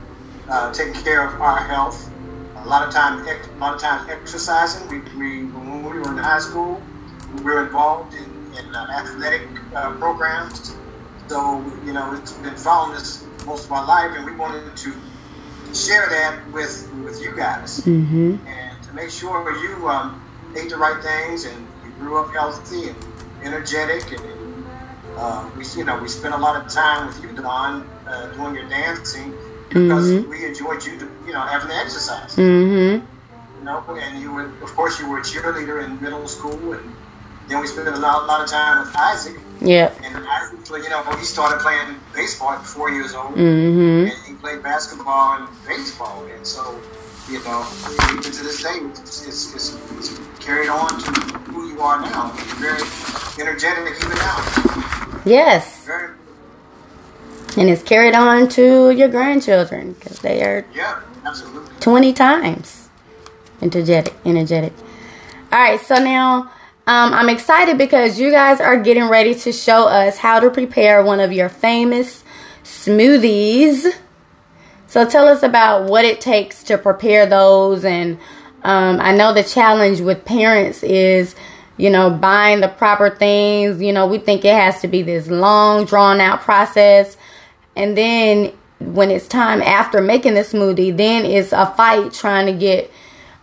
uh, 0.50 0.72
taking 0.72 1.02
care 1.04 1.26
of 1.28 1.42
our 1.42 1.58
health. 1.58 2.10
A 2.58 2.68
lot 2.68 2.88
of 2.88 2.94
time, 2.94 3.28
ex- 3.28 3.48
a 3.48 3.58
lot 3.60 3.74
of 3.76 3.82
times 3.82 4.08
exercising. 4.10 4.88
We, 4.88 5.00
we 5.18 5.46
when 5.46 5.84
we 5.84 6.00
were 6.00 6.12
in 6.12 6.18
high 6.18 6.40
school, 6.40 6.82
we 7.36 7.42
were 7.44 7.66
involved 7.66 8.14
in, 8.14 8.24
in 8.58 8.76
uh, 8.76 8.88
athletic 9.00 9.48
uh, 9.76 9.92
programs. 9.94 10.76
So 11.28 11.64
you 11.86 11.94
know, 11.94 12.14
it's 12.14 12.34
been 12.34 12.56
following 12.56 12.96
us 12.98 13.24
most 13.46 13.66
of 13.66 13.72
our 13.72 13.86
life, 13.86 14.12
and 14.16 14.26
we 14.26 14.36
wanted 14.36 14.76
to 14.76 14.94
share 15.74 16.08
that 16.10 16.40
with 16.52 16.90
with 17.04 17.22
you 17.22 17.36
guys 17.36 17.82
Mm-hmm. 17.86 18.36
and 18.48 18.84
to 18.84 18.94
make 18.94 19.10
sure 19.10 19.36
you 19.66 19.90
um, 19.90 20.22
ate 20.56 20.70
the 20.70 20.78
right 20.78 21.02
things 21.02 21.46
and 21.46 21.58
you 21.84 21.92
grew 22.00 22.20
up 22.22 22.32
healthy 22.32 22.90
and 22.90 22.96
energetic 23.44 24.12
and 24.12 24.66
uh, 25.18 25.50
we 25.58 25.66
you 25.76 25.84
know 25.84 25.98
we 26.00 26.08
spent 26.08 26.34
a 26.34 26.38
lot 26.38 26.56
of 26.64 26.72
time 26.72 27.08
with 27.08 27.22
you 27.24 27.32
Dawn 27.34 27.90
uh, 28.08 28.28
doing 28.34 28.54
your 28.56 28.70
dancing 28.70 29.34
because 29.70 30.12
Mhm. 30.12 30.30
we 30.30 30.46
enjoyed 30.46 30.86
you 30.86 31.00
to, 31.00 31.06
you 31.26 31.34
know 31.34 31.42
having 31.42 31.70
the 31.70 31.76
exercise 31.76 32.36
Mm-hmm. 32.36 33.06
you 33.58 33.64
know 33.66 33.84
and 34.00 34.22
you 34.22 34.32
were 34.32 34.48
of 34.62 34.72
course 34.76 35.00
you 35.00 35.10
were 35.10 35.20
a 35.20 35.24
cheerleader 35.24 35.84
in 35.84 36.00
middle 36.02 36.28
school 36.28 36.74
and 36.74 36.94
then 37.48 37.60
we 37.62 37.68
spent 37.68 37.88
a 37.88 37.96
lot, 37.98 38.26
lot 38.26 38.42
of 38.42 38.50
time 38.50 38.86
with 38.86 38.96
Isaac 38.96 39.38
Yeah. 39.62 39.92
and 40.04 40.26
Isaac 40.28 40.60
you 40.70 40.90
know, 40.90 41.04
he 41.18 41.26
started 41.26 41.60
playing 41.60 41.96
baseball 42.14 42.52
at 42.54 42.66
four 42.66 42.90
years 42.90 43.14
old, 43.14 43.36
Mm-hmm. 43.36 44.08
and 44.12 44.26
he 44.26 44.34
played 44.34 44.64
basketball 44.64 45.38
and 45.38 45.48
baseball, 45.68 46.26
and 46.36 46.46
so 46.46 46.80
you 47.30 47.42
know, 47.44 47.66
even 48.12 48.22
to 48.22 48.44
this 48.44 48.62
day, 48.62 48.80
it's, 49.02 49.26
it's, 49.28 49.56
it's, 49.56 50.20
carried 50.40 50.68
on 50.68 50.90
to 51.00 51.12
who 51.52 51.70
you 51.70 51.80
are 51.82 52.02
now. 52.02 52.34
You're 52.60 52.76
very 52.76 52.82
energetic 53.40 53.96
even 54.04 54.18
now. 54.18 55.22
Yes. 55.26 55.86
Very, 55.86 56.10
And 57.56 57.70
it's 57.70 57.82
carried 57.82 58.14
on 58.14 58.50
to 58.50 58.92
your 58.92 59.08
grandchildren 59.08 59.94
because 59.94 60.20
they 60.20 60.44
are 60.44 60.66
yeah, 60.76 61.02
absolutely. 61.26 61.74
20 61.80 62.12
times 62.12 62.90
energetic. 63.62 64.14
Energetic. 64.26 64.74
All 65.52 65.60
right, 65.60 65.80
so 65.80 65.96
now 65.96 66.52
um, 66.86 67.14
I'm 67.14 67.30
excited 67.30 67.78
because 67.78 68.20
you 68.20 68.30
guys 68.30 68.60
are 68.60 68.78
getting 68.78 69.08
ready 69.08 69.34
to 69.36 69.54
show 69.54 69.88
us 69.88 70.18
how 70.18 70.42
to 70.42 70.50
prepare 70.50 71.02
one 71.02 71.22
of 71.22 71.32
your 71.32 71.48
famous 71.48 72.26
smoothies. 72.64 73.86
So 74.88 75.08
tell 75.08 75.28
us 75.28 75.44
about 75.44 75.90
what 75.90 76.04
it 76.04 76.20
takes 76.20 76.62
to 76.64 76.78
prepare 76.78 77.26
those. 77.26 77.86
And 77.86 78.20
um, 78.64 79.00
I 79.00 79.14
know 79.14 79.34
the 79.34 79.44
challenge 79.44 80.02
with 80.02 80.26
parents 80.26 80.84
is, 80.84 81.36
you 81.78 81.90
know, 81.90 82.10
buying 82.10 82.60
the 82.60 82.68
proper 82.68 83.10
things. 83.10 83.82
You 83.82 83.94
know, 83.94 84.06
we 84.06 84.18
think 84.18 84.44
it 84.44 84.54
has 84.54 84.82
to 84.82 84.90
be 84.90 85.02
this 85.02 85.28
long, 85.28 85.86
drawn 85.86 86.20
out 86.20 86.42
process. 86.42 87.16
And 87.78 87.98
then 87.98 88.52
when 88.80 89.10
it's 89.10 89.28
time 89.28 89.62
after 89.62 90.02
making 90.02 90.34
the 90.34 90.42
smoothie, 90.42 90.96
then 90.96 91.26
it's 91.26 91.54
a 91.54 91.66
fight 91.78 92.12
trying 92.12 92.48
to 92.48 92.54
get 92.54 92.92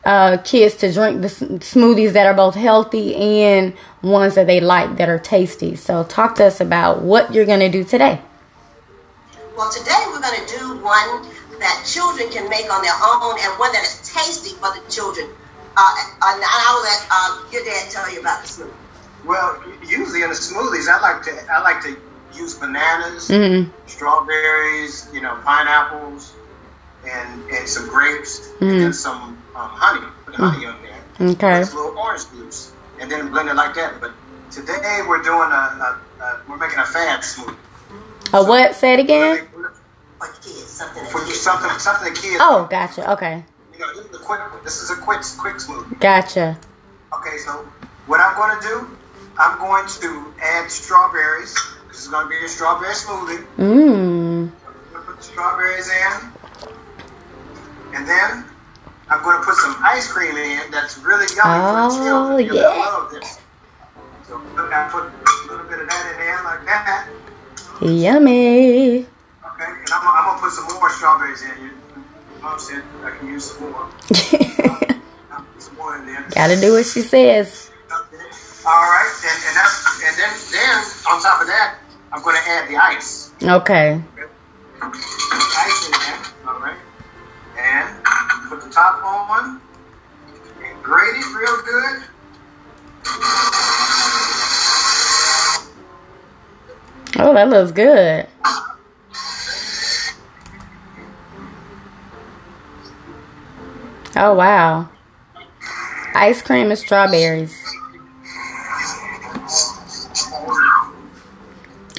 uh, 0.04 0.38
kids 0.38 0.76
to 0.76 0.92
drink 0.92 1.20
the 1.22 1.28
smoothies 1.28 2.12
that 2.12 2.26
are 2.26 2.34
both 2.34 2.54
healthy 2.54 3.14
and 3.14 3.74
ones 4.02 4.34
that 4.34 4.46
they 4.46 4.60
like 4.60 4.96
that 4.96 5.08
are 5.08 5.18
tasty. 5.18 5.76
So 5.76 6.04
talk 6.04 6.36
to 6.36 6.44
us 6.46 6.60
about 6.60 7.02
what 7.02 7.34
you're 7.34 7.46
going 7.46 7.60
to 7.60 7.68
do 7.68 7.84
today. 7.84 8.20
Well, 9.56 9.70
today 9.70 10.02
we're 10.08 10.20
going 10.22 10.40
to 10.40 10.58
do 10.58 10.68
one 10.82 11.26
that 11.58 11.84
children 11.86 12.30
can 12.30 12.48
make 12.48 12.72
on 12.72 12.80
their 12.82 12.94
own 13.04 13.36
and 13.40 13.58
one 13.58 13.72
that 13.72 13.82
is 13.82 14.00
tasty 14.10 14.50
for 14.56 14.72
the 14.72 14.82
children. 14.90 15.28
Uh, 15.76 15.94
and 16.22 16.42
I'll 16.44 16.82
let 16.82 17.06
uh, 17.10 17.44
your 17.52 17.64
dad 17.64 17.90
tell 17.90 18.10
you 18.12 18.20
about 18.20 18.42
the 18.42 18.48
smoothie. 18.48 18.72
Well, 19.26 19.62
usually 19.86 20.22
in 20.22 20.30
the 20.30 20.34
smoothies, 20.34 20.88
I 20.88 20.98
like 21.00 21.22
to 21.24 21.52
I 21.52 21.60
like 21.60 21.82
to 21.82 21.96
use 22.34 22.54
bananas, 22.54 23.28
Mm-hmm. 23.28 23.70
strawberries, 23.86 25.08
you 25.12 25.20
know, 25.20 25.38
pineapples, 25.44 26.32
and 27.06 27.42
and 27.50 27.68
some 27.68 27.88
grapes, 27.88 28.50
and 28.60 28.80
then 28.80 28.92
some 28.94 29.36
um, 29.60 29.70
honey. 29.70 30.06
Put 30.26 30.34
honey 30.36 30.66
on 30.66 30.76
there. 30.82 31.30
Okay. 31.32 31.60
With 31.60 31.72
a 31.72 31.76
little 31.76 31.98
orange 31.98 32.30
juice, 32.30 32.72
and 33.00 33.10
then 33.10 33.30
blend 33.30 33.48
it 33.48 33.54
like 33.54 33.74
that. 33.74 34.00
But 34.00 34.12
today 34.50 35.00
we're 35.06 35.22
doing 35.22 35.50
a, 35.52 35.62
a, 35.76 36.00
a 36.20 36.40
we're 36.48 36.56
making 36.56 36.78
a 36.78 36.86
fad 36.86 37.20
smoothie. 37.20 37.56
A 38.32 38.44
what? 38.44 38.74
Say 38.74 38.94
it 38.94 39.00
again. 39.00 39.46
For 40.18 40.26
kids, 40.26 40.66
something 40.66 41.04
For 41.06 41.24
kids. 41.24 41.40
something 41.40 41.70
something 41.78 42.14
kids. 42.14 42.38
Oh, 42.40 42.66
gotcha. 42.70 43.10
Okay. 43.12 43.44
You 43.72 43.78
know, 43.80 43.94
this 43.94 44.06
is 44.06 44.14
a 44.14 44.18
quick. 44.18 44.40
This 44.64 44.82
is 44.82 44.90
a 44.90 44.96
quick 44.96 45.20
quick 45.38 45.56
smoothie. 45.56 46.00
Gotcha. 46.00 46.58
Okay, 47.18 47.36
so 47.38 47.52
what 48.06 48.20
I'm 48.20 48.36
going 48.36 48.60
to 48.60 48.66
do, 48.66 48.98
I'm 49.38 49.58
going 49.58 49.86
to 50.00 50.34
add 50.42 50.70
strawberries. 50.70 51.54
This 51.88 52.02
is 52.02 52.08
going 52.08 52.24
to 52.24 52.30
be 52.30 52.44
a 52.44 52.48
strawberry 52.48 52.94
smoothie. 52.94 53.46
Mmm. 53.56 53.58
I'm 53.58 54.50
going 54.50 54.52
to 54.94 55.00
put 55.00 55.16
the 55.18 55.22
strawberries 55.22 55.90
in. 55.90 56.32
And 57.94 58.06
then 58.08 58.44
I'm 59.10 59.22
going 59.24 59.38
to 59.38 59.44
put 59.44 59.56
some 59.56 59.74
ice 59.82 60.10
cream 60.10 60.36
in 60.36 60.70
that's 60.70 60.98
really 60.98 61.26
yummy 61.36 61.58
Oh, 61.60 61.90
for 61.90 61.98
the 61.98 62.04
children. 62.04 62.32
Oh, 62.32 62.36
to 62.38 62.54
yeah. 62.54 62.68
love 62.78 63.10
this. 63.10 63.38
So 64.28 64.36
I 64.38 64.88
put 64.90 65.04
a 65.04 65.50
little 65.50 65.66
bit 65.66 65.80
of 65.80 65.88
that 65.88 66.12
in 66.12 66.16
there 66.18 66.42
like 66.44 66.64
that. 66.66 67.08
Yummy. 67.82 69.00
Okay, 69.00 69.66
and 69.66 69.90
I'm, 69.92 70.06
I'm 70.06 70.24
going 70.24 70.36
to 70.36 70.42
put 70.42 70.52
some 70.52 70.66
more 70.78 70.90
strawberries 70.90 71.42
in. 71.42 71.50
You, 71.64 71.70
Mom 72.40 72.58
said 72.58 72.82
I 73.02 73.10
can 73.18 73.26
use 73.28 73.50
some 73.50 73.70
more. 73.70 73.82
I'll 73.82 75.42
put 75.42 75.62
some 75.62 75.76
more 75.76 75.96
in 75.96 76.06
there. 76.06 76.24
Gotta 76.30 76.60
do 76.60 76.72
what 76.74 76.86
she 76.86 77.00
says. 77.02 77.70
All 77.90 78.72
right, 78.72 79.12
and, 79.24 79.44
and 79.48 79.56
that's 79.56 80.02
and 80.04 80.16
then 80.16 80.30
then 80.52 80.76
on 81.10 81.20
top 81.22 81.40
of 81.40 81.46
that, 81.48 81.78
I'm 82.12 82.22
going 82.22 82.36
to 82.36 82.42
add 82.48 82.68
the 82.68 82.76
ice. 82.76 83.32
Okay. 83.42 84.00
Ice 84.82 85.86
in 85.86 85.92
there. 85.92 86.18
All 86.46 86.60
right, 86.60 86.76
and 87.60 88.48
put 88.48 88.62
the 88.62 88.70
top 88.70 89.02
on 89.04 89.60
and 90.64 90.82
grate 90.82 91.16
it 91.16 91.26
real 91.34 91.62
good. 91.62 92.02
Oh, 97.22 97.34
that 97.34 97.48
looks 97.48 97.72
good. 97.72 98.26
Oh, 104.16 104.34
wow. 104.34 104.88
Ice 106.14 106.42
cream 106.42 106.70
and 106.70 106.78
strawberries. 106.78 107.54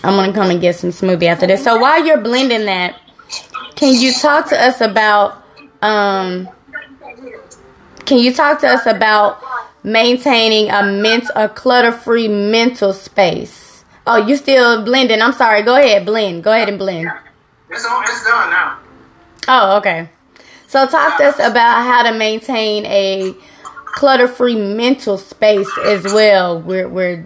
I'm 0.04 0.16
gonna 0.16 0.34
come 0.34 0.50
and 0.50 0.60
get 0.60 0.76
some 0.76 0.90
smoothie 0.90 1.26
after 1.26 1.48
this. 1.48 1.64
So 1.64 1.78
while 1.80 2.04
you're 2.06 2.20
blending 2.20 2.66
that, 2.66 3.00
can 3.76 4.00
you 4.00 4.14
talk 4.14 4.50
to 4.50 4.60
us 4.60 4.82
about 4.82 5.41
um 5.82 6.48
can 8.06 8.18
you 8.20 8.34
talk 8.34 8.60
to 8.62 8.68
us 8.68 8.86
about 8.86 9.42
maintaining 9.84 10.70
a 10.70 10.84
ment 10.84 11.30
a 11.36 11.48
clutter 11.48 11.92
free 11.92 12.28
mental 12.28 12.94
space? 12.94 13.86
Oh, 14.06 14.18
you 14.18 14.36
still 14.36 14.84
blending. 14.84 15.22
I'm 15.22 15.34
sorry. 15.34 15.62
Go 15.62 15.76
ahead, 15.76 16.06
blend. 16.06 16.44
Go 16.44 16.52
ahead 16.52 16.70
and 16.70 16.80
blend. 16.80 17.10
It's 17.70 17.86
on. 17.86 18.04
It's 18.04 18.24
done 18.24 18.50
now. 18.50 18.80
Oh, 19.48 19.78
okay. 19.78 20.10
So 20.68 20.86
talk 20.88 21.18
to 21.18 21.26
us 21.26 21.36
about 21.36 21.84
how 21.84 22.04
to 22.04 22.18
maintain 22.18 22.86
a 22.86 23.34
clutter-free 23.86 24.56
mental 24.56 25.18
space 25.18 25.70
as 25.86 26.04
well. 26.04 26.60
We're 26.60 26.88
we're 26.88 27.26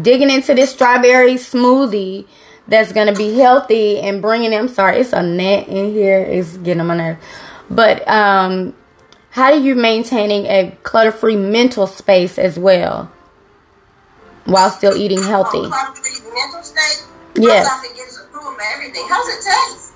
digging 0.00 0.30
into 0.30 0.54
this 0.54 0.70
strawberry 0.70 1.34
smoothie 1.34 2.26
that's 2.66 2.92
gonna 2.92 3.14
be 3.14 3.34
healthy 3.34 3.98
and 4.00 4.20
bringing 4.20 4.50
them. 4.50 4.68
Sorry, 4.68 4.98
it's 4.98 5.12
a 5.12 5.22
net 5.22 5.68
in 5.68 5.92
here. 5.92 6.20
It's 6.20 6.56
getting 6.58 6.80
on 6.80 6.88
my 6.88 6.96
nerves. 6.96 7.24
But 7.70 8.06
um, 8.08 8.74
how 9.30 9.50
do 9.52 9.60
you 9.62 9.74
maintaining 9.74 10.46
a 10.46 10.76
clutter-free 10.82 11.36
mental 11.36 11.86
space 11.86 12.38
as 12.38 12.58
well 12.58 13.10
while 14.46 14.70
still 14.70 14.96
eating 14.96 15.22
healthy? 15.22 15.58
Oh, 15.58 15.68
clutter-free 15.68 16.30
mental 16.34 16.62
state? 16.62 17.04
Yes. 17.36 17.68
First, 17.68 17.84
I 17.84 17.86
have 17.88 17.96
get 17.96 18.06
his 18.06 18.20
approval 18.20 18.50
of 18.52 18.58
everything. 18.74 19.04
How's 19.08 19.28
it 19.28 19.44
taste? 19.44 19.92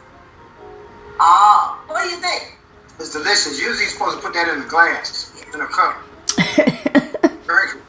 Oh, 1.19 1.83
what 1.87 2.05
do 2.05 2.11
you 2.11 2.17
think? 2.17 2.57
It's 2.99 3.13
delicious. 3.13 3.59
Usually, 3.59 3.81
you're 3.81 3.89
supposed 3.91 4.17
to 4.19 4.23
put 4.23 4.35
that 4.35 4.49
in 4.55 4.63
a 4.63 4.69
glass, 4.69 5.33
in 5.55 5.61
a 5.61 5.67
cup. 5.67 5.97
Very 7.47 7.69
good. 7.73 7.83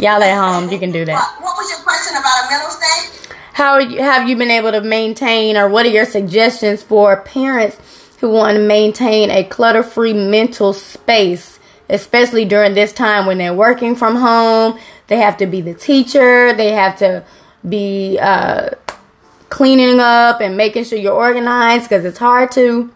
Y'all 0.00 0.22
at 0.22 0.34
home, 0.36 0.70
you 0.70 0.78
can 0.78 0.90
do 0.92 1.04
that. 1.04 1.14
What, 1.14 1.42
what 1.42 1.56
was 1.58 1.70
your 1.70 1.80
question 1.80 2.16
about 2.16 2.46
a 2.46 2.50
mental 2.50 2.70
state? 2.70 3.36
How 3.52 3.72
are 3.74 3.80
you- 3.82 4.00
have 4.02 4.28
you 4.28 4.36
been 4.36 4.50
able 4.50 4.72
to 4.72 4.80
maintain, 4.80 5.56
or 5.56 5.68
what 5.68 5.84
are 5.86 5.90
your 5.90 6.04
suggestions 6.06 6.82
for 6.82 7.16
parents 7.22 7.76
who 8.20 8.30
want 8.30 8.56
to 8.56 8.62
maintain 8.62 9.30
a 9.30 9.44
clutter 9.44 9.82
free 9.82 10.12
mental 10.12 10.72
space, 10.72 11.58
especially 11.88 12.44
during 12.44 12.74
this 12.74 12.92
time 12.92 13.26
when 13.26 13.38
they're 13.38 13.54
working 13.54 13.96
from 13.96 14.16
home? 14.16 14.78
They 15.08 15.16
have 15.16 15.36
to 15.38 15.46
be 15.46 15.60
the 15.60 15.74
teacher, 15.74 16.52
they 16.54 16.72
have 16.72 16.98
to 16.98 17.24
be 17.68 18.18
uh, 18.20 18.70
cleaning 19.48 20.00
up 20.00 20.40
and 20.40 20.56
making 20.56 20.84
sure 20.84 20.98
you're 20.98 21.12
organized 21.12 21.88
because 21.88 22.04
it's 22.04 22.18
hard 22.18 22.50
to 22.52 22.90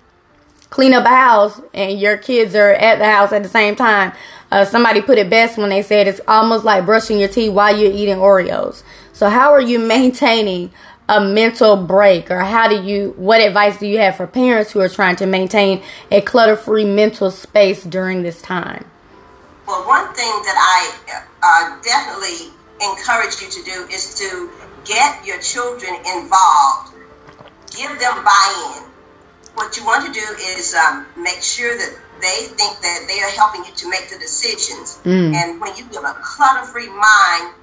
clean 0.70 0.92
up 0.92 1.04
a 1.04 1.08
house 1.08 1.60
and 1.72 2.00
your 2.00 2.16
kids 2.16 2.54
are 2.54 2.72
at 2.72 2.98
the 2.98 3.04
house 3.04 3.32
at 3.32 3.42
the 3.42 3.48
same 3.48 3.76
time. 3.76 4.12
Uh, 4.50 4.64
somebody 4.64 5.00
put 5.00 5.18
it 5.18 5.30
best 5.30 5.58
when 5.58 5.70
they 5.70 5.82
said 5.82 6.06
it's 6.06 6.20
almost 6.28 6.64
like 6.64 6.84
brushing 6.84 7.18
your 7.18 7.28
teeth 7.28 7.52
while 7.52 7.76
you're 7.76 7.92
eating 7.92 8.16
Oreos. 8.16 8.82
So 9.12 9.28
how 9.28 9.52
are 9.52 9.60
you 9.60 9.78
maintaining 9.78 10.72
a 11.08 11.20
mental 11.20 11.76
break 11.76 12.30
or 12.30 12.40
how 12.40 12.66
do 12.66 12.82
you 12.82 13.12
what 13.16 13.40
advice 13.40 13.78
do 13.78 13.86
you 13.86 13.98
have 13.98 14.16
for 14.16 14.26
parents 14.26 14.72
who 14.72 14.80
are 14.80 14.88
trying 14.88 15.16
to 15.16 15.26
maintain 15.26 15.82
a 16.10 16.20
clutter-free 16.20 16.84
mental 16.84 17.30
space 17.30 17.84
during 17.84 18.22
this 18.22 18.40
time? 18.40 18.84
Well, 19.66 19.86
one 19.86 20.12
thing 20.14 20.32
that 20.44 20.56
I 20.56 21.22
uh, 21.42 21.82
definitely 21.82 22.52
encourage 22.80 23.40
you 23.40 23.48
to 23.50 23.62
do 23.70 23.94
is 23.94 24.18
to 24.18 24.50
get 24.84 25.24
your 25.24 25.40
children 25.40 25.94
involved. 26.16 26.94
Give 27.76 27.90
them 27.98 28.24
buy-in. 28.24 28.84
What 29.54 29.76
you 29.76 29.84
want 29.84 30.06
to 30.06 30.12
do 30.12 30.26
is 30.40 30.74
um, 30.74 31.06
make 31.16 31.42
sure 31.42 31.76
that 31.76 31.98
they 32.20 32.46
think 32.56 32.80
that 32.80 33.04
they 33.08 33.20
are 33.20 33.30
helping 33.30 33.64
you 33.64 33.72
to 33.72 33.88
make 33.88 34.08
the 34.10 34.18
decisions. 34.18 35.00
And 35.04 35.60
when 35.60 35.76
you 35.76 35.84
give 35.84 36.04
a 36.04 36.14
clutter-free 36.22 36.88
mind, 36.88 37.54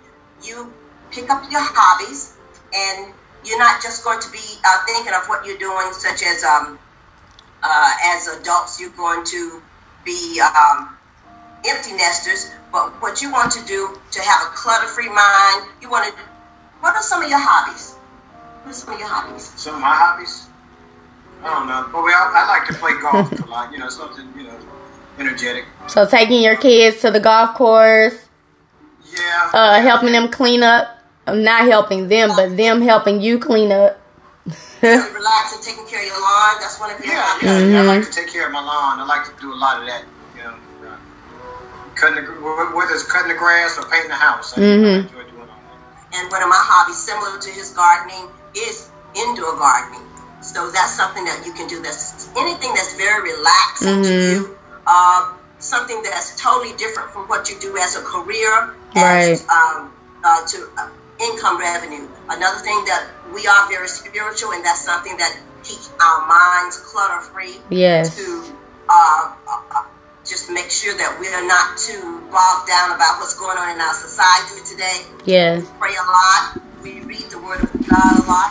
you 0.44 0.72
pick 1.12 1.30
up 1.30 1.44
your 1.52 1.62
hobbies, 1.62 2.38
and 2.74 3.14
you're 3.46 3.60
not 3.60 3.82
just 3.82 4.04
going 4.04 4.20
to 4.22 4.32
be 4.32 4.40
uh, 4.66 4.86
thinking 4.86 5.14
of 5.14 5.28
what 5.28 5.46
you're 5.46 5.58
doing, 5.58 5.92
such 5.94 6.24
as 6.24 6.44
um, 6.44 6.78
uh, 7.64 7.92
as 8.06 8.28
adults, 8.28 8.80
you're 8.80 8.90
going 8.92 9.26
to 9.26 9.62
be 10.06 10.42
um, 10.42 10.98
empty 11.68 11.94
nesters. 11.94 12.52
But 12.72 13.02
what 13.02 13.22
you 13.22 13.32
want 13.32 13.52
to 13.54 13.66
do 13.66 14.00
to 14.12 14.22
have 14.22 14.42
a 14.48 14.56
clutter-free 14.56 15.10
mind, 15.10 15.68
you 15.82 15.90
want 15.90 16.08
to. 16.08 16.22
What 16.80 16.96
are 16.96 17.04
some 17.04 17.22
of 17.22 17.30
your 17.30 17.40
hobbies? 17.40 17.94
What 18.64 18.72
are 18.72 18.74
some 18.74 18.94
of 18.94 19.00
your 19.00 19.08
hobbies? 19.10 19.44
Some 19.60 19.76
of 19.76 19.82
my 19.82 19.94
hobbies. 19.94 20.48
I 21.44 21.50
don't 21.54 21.68
know. 21.68 21.90
But 21.92 22.04
we, 22.04 22.12
I, 22.12 22.32
I 22.34 22.48
like 22.48 22.68
to 22.70 22.74
play 22.76 22.94
golf 23.02 23.32
a 23.32 23.50
lot. 23.50 23.72
You 23.72 23.80
know, 23.80 23.90
something 23.90 24.28
you 24.36 24.44
know, 24.44 24.58
energetic. 25.20 25.66
So 25.88 26.06
taking 26.06 26.42
your 26.42 26.56
kids 26.56 27.02
to 27.02 27.12
the 27.12 27.20
golf 27.20 27.56
course, 27.56 28.16
Yeah. 29.14 29.50
uh, 29.54 29.82
helping 29.82 30.14
them 30.14 30.30
clean 30.30 30.64
up. 30.64 30.98
Uh, 31.28 31.34
Not 31.36 31.64
helping 31.68 32.08
them, 32.08 32.30
but 32.36 32.58
them 32.58 32.82
helping 32.82 33.22
you 33.22 33.40
clean 33.40 33.72
up. 33.72 33.98
Relax 34.82 35.54
and 35.54 35.62
taking 35.64 35.86
care 35.88 36.00
of 36.02 36.08
your 36.08 36.20
lawn. 36.22 36.56
That's 36.60 36.80
one 36.80 36.90
of 36.92 37.00
your 37.00 37.14
Yeah, 37.14 37.22
hobbies. 37.22 37.46
yeah, 37.46 37.60
yeah. 37.60 37.62
I 37.62 37.82
Mm-hmm. 37.82 37.88
like 37.88 38.06
to 38.06 38.12
take 38.12 38.32
care 38.34 38.46
of 38.48 38.52
my 38.52 38.64
lawn. 38.64 39.00
I 39.00 39.06
like 39.06 39.26
to 39.26 39.34
do 39.40 39.54
a 39.54 39.56
lot 39.56 39.80
of 39.80 39.86
that. 39.88 40.04
You 40.36 40.44
know, 40.44 40.56
uh, 40.90 40.98
cutting 41.96 42.26
the, 42.26 42.32
whether 42.74 42.94
it's 42.94 43.04
cutting 43.06 43.30
the 43.30 43.38
grass 43.38 43.78
or 43.78 43.86
painting 43.86 44.10
the 44.10 44.16
house. 44.16 44.54
I, 44.58 44.62
I 44.62 44.66
Mhm. 44.66 45.06
enjoy 45.06 45.24
doing 45.30 45.42
all 45.42 45.62
that. 45.62 46.18
And 46.18 46.32
one 46.32 46.42
of 46.42 46.50
my 46.50 46.58
hobbies, 46.58 46.98
similar 46.98 47.38
to 47.40 47.50
his 47.50 47.70
gardening, 47.72 48.28
is 48.56 48.90
indoor 49.14 49.56
gardening. 49.58 50.02
So 50.42 50.72
that's 50.72 50.94
something 50.98 51.24
that 51.26 51.46
you 51.46 51.54
can 51.54 51.68
do. 51.68 51.80
That's 51.84 52.28
anything 52.36 52.74
that's 52.74 52.94
very 52.96 53.22
relaxing 53.32 54.02
to 54.02 54.10
Mhm. 54.10 54.32
you. 54.34 54.58
Uh, 54.88 55.30
something 55.60 56.02
that's 56.02 56.42
totally 56.42 56.74
different 56.74 57.12
from 57.14 57.28
what 57.30 57.50
you 57.52 57.60
do 57.60 57.78
as 57.78 57.96
a 57.96 58.02
career, 58.02 58.74
Right. 58.96 59.38
as 59.38 59.46
um, 59.48 59.94
uh, 60.24 60.42
to 60.48 60.58
uh, 60.78 60.88
income 61.22 61.60
revenue. 61.60 62.08
Another 62.30 62.60
thing 62.60 62.84
that 62.86 63.08
we 63.34 63.46
are 63.48 63.70
very 63.70 63.88
spiritual, 63.88 64.52
and 64.52 64.66
that's 64.66 64.82
something 64.82 65.16
that 65.18 65.38
keeps 65.64 65.92
our 66.02 66.28
minds 66.28 66.78
clutter 66.78 67.22
free. 67.22 67.58
Yes. 67.70 68.16
To 68.18 68.56
uh, 68.90 69.36
uh, 69.48 69.62
uh, 69.76 69.84
just 70.26 70.50
make 70.50 70.70
sure 70.70 70.96
that 70.98 71.18
we 71.20 71.28
are 71.30 71.46
not 71.48 71.78
too 71.78 72.22
bogged 72.32 72.68
down 72.68 72.92
about 72.96 73.20
what's 73.20 73.38
going 73.38 73.58
on 73.58 73.74
in 73.76 73.82
our 73.82 73.94
society 73.94 74.62
today 74.70 75.02
Yes. 75.26 75.66
pray 75.80 75.94
a 75.96 76.06
lot. 76.06 76.62
We 76.84 77.02
read 77.02 77.30
the 77.30 77.40
Word 77.40 77.62
of 77.62 77.72
God 77.88 78.14
a 78.18 78.28
lot. 78.28 78.50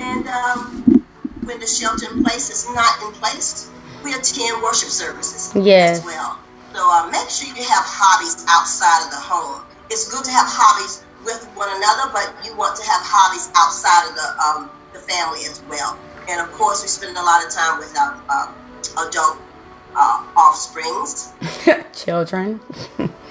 And 0.00 0.26
um, 0.28 1.04
when 1.44 1.58
the 1.60 1.66
shelter 1.66 2.06
in 2.10 2.22
place 2.22 2.50
is 2.50 2.66
not 2.74 3.02
in 3.02 3.12
place, 3.18 3.70
we 4.04 4.14
attend 4.14 4.62
worship 4.62 4.88
services 4.90 5.52
Yes. 5.54 5.98
as 5.98 6.04
well. 6.04 6.38
So 6.74 6.80
uh, 6.80 7.10
make 7.10 7.28
sure 7.28 7.48
you 7.48 7.62
have 7.62 7.84
hobbies 7.84 8.44
outside 8.48 9.04
of 9.06 9.10
the 9.10 9.20
home. 9.20 9.62
It's 9.90 10.10
good 10.10 10.24
to 10.24 10.30
have 10.30 10.46
hobbies 10.48 11.04
with 11.24 11.44
one 11.54 11.68
another, 11.70 12.10
but 12.12 12.34
you 12.44 12.54
want 12.56 12.76
to 12.76 12.82
have 12.82 13.00
hobbies 13.04 13.50
outside 13.56 14.08
of 14.08 14.14
the 14.14 14.28
um, 14.42 14.70
the 14.92 14.98
family 14.98 15.46
as 15.46 15.62
well. 15.68 15.98
And 16.28 16.40
of 16.40 16.52
course, 16.52 16.82
we 16.82 16.88
spend 16.88 17.16
a 17.16 17.22
lot 17.22 17.44
of 17.44 17.50
time 17.50 17.78
with 17.78 17.96
our 17.98 18.14
um, 18.30 18.54
adult 19.08 19.38
uh, 19.96 20.24
offsprings. 20.36 21.32
Children. 22.04 22.60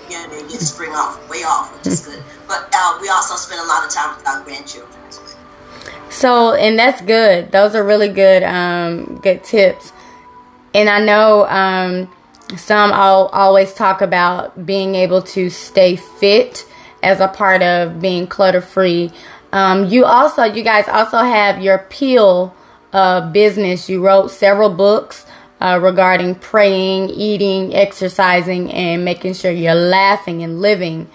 Yeah, 0.09 0.27
they 0.27 0.41
get 0.41 0.59
spring 0.59 0.91
off, 0.91 1.17
way 1.29 1.43
off, 1.43 1.75
which 1.77 1.87
is 1.87 2.05
good. 2.05 2.21
But 2.47 2.69
uh, 2.73 2.99
we 3.01 3.09
also 3.09 3.35
spend 3.35 3.61
a 3.61 3.67
lot 3.67 3.85
of 3.85 3.91
time 3.91 4.15
with 4.15 4.27
our 4.27 4.43
grandchildren 4.43 4.99
as 5.07 5.19
well. 5.19 5.37
So, 6.09 6.53
and 6.53 6.77
that's 6.77 7.01
good. 7.01 7.51
Those 7.51 7.75
are 7.75 7.83
really 7.83 8.09
good, 8.09 8.43
um, 8.43 9.19
good 9.23 9.43
tips. 9.43 9.93
And 10.73 10.89
I 10.89 10.99
know 10.99 11.47
um, 11.47 12.13
some 12.57 12.91
I'll 12.91 13.27
always 13.27 13.73
talk 13.73 14.01
about 14.01 14.65
being 14.65 14.95
able 14.95 15.21
to 15.21 15.49
stay 15.49 15.95
fit 15.95 16.67
as 17.03 17.19
a 17.19 17.27
part 17.27 17.61
of 17.61 18.01
being 18.01 18.27
clutter 18.27 18.61
free. 18.61 19.11
Um, 19.51 19.85
you 19.89 20.05
also, 20.05 20.43
you 20.43 20.63
guys 20.63 20.87
also 20.87 21.17
have 21.17 21.61
your 21.61 21.79
peel 21.89 22.55
uh, 22.93 23.29
business. 23.31 23.89
You 23.89 24.05
wrote 24.05 24.31
several 24.31 24.69
books 24.69 25.25
uh, 25.59 25.79
regarding 25.81 26.35
praying, 26.35 27.09
eating, 27.09 27.73
exercising, 27.75 28.71
and 28.71 29.05
making 29.05 29.33
sure 29.33 29.51
you're 29.51 29.75
laughing 29.75 30.43
and 30.43 30.61
living. 30.61 31.09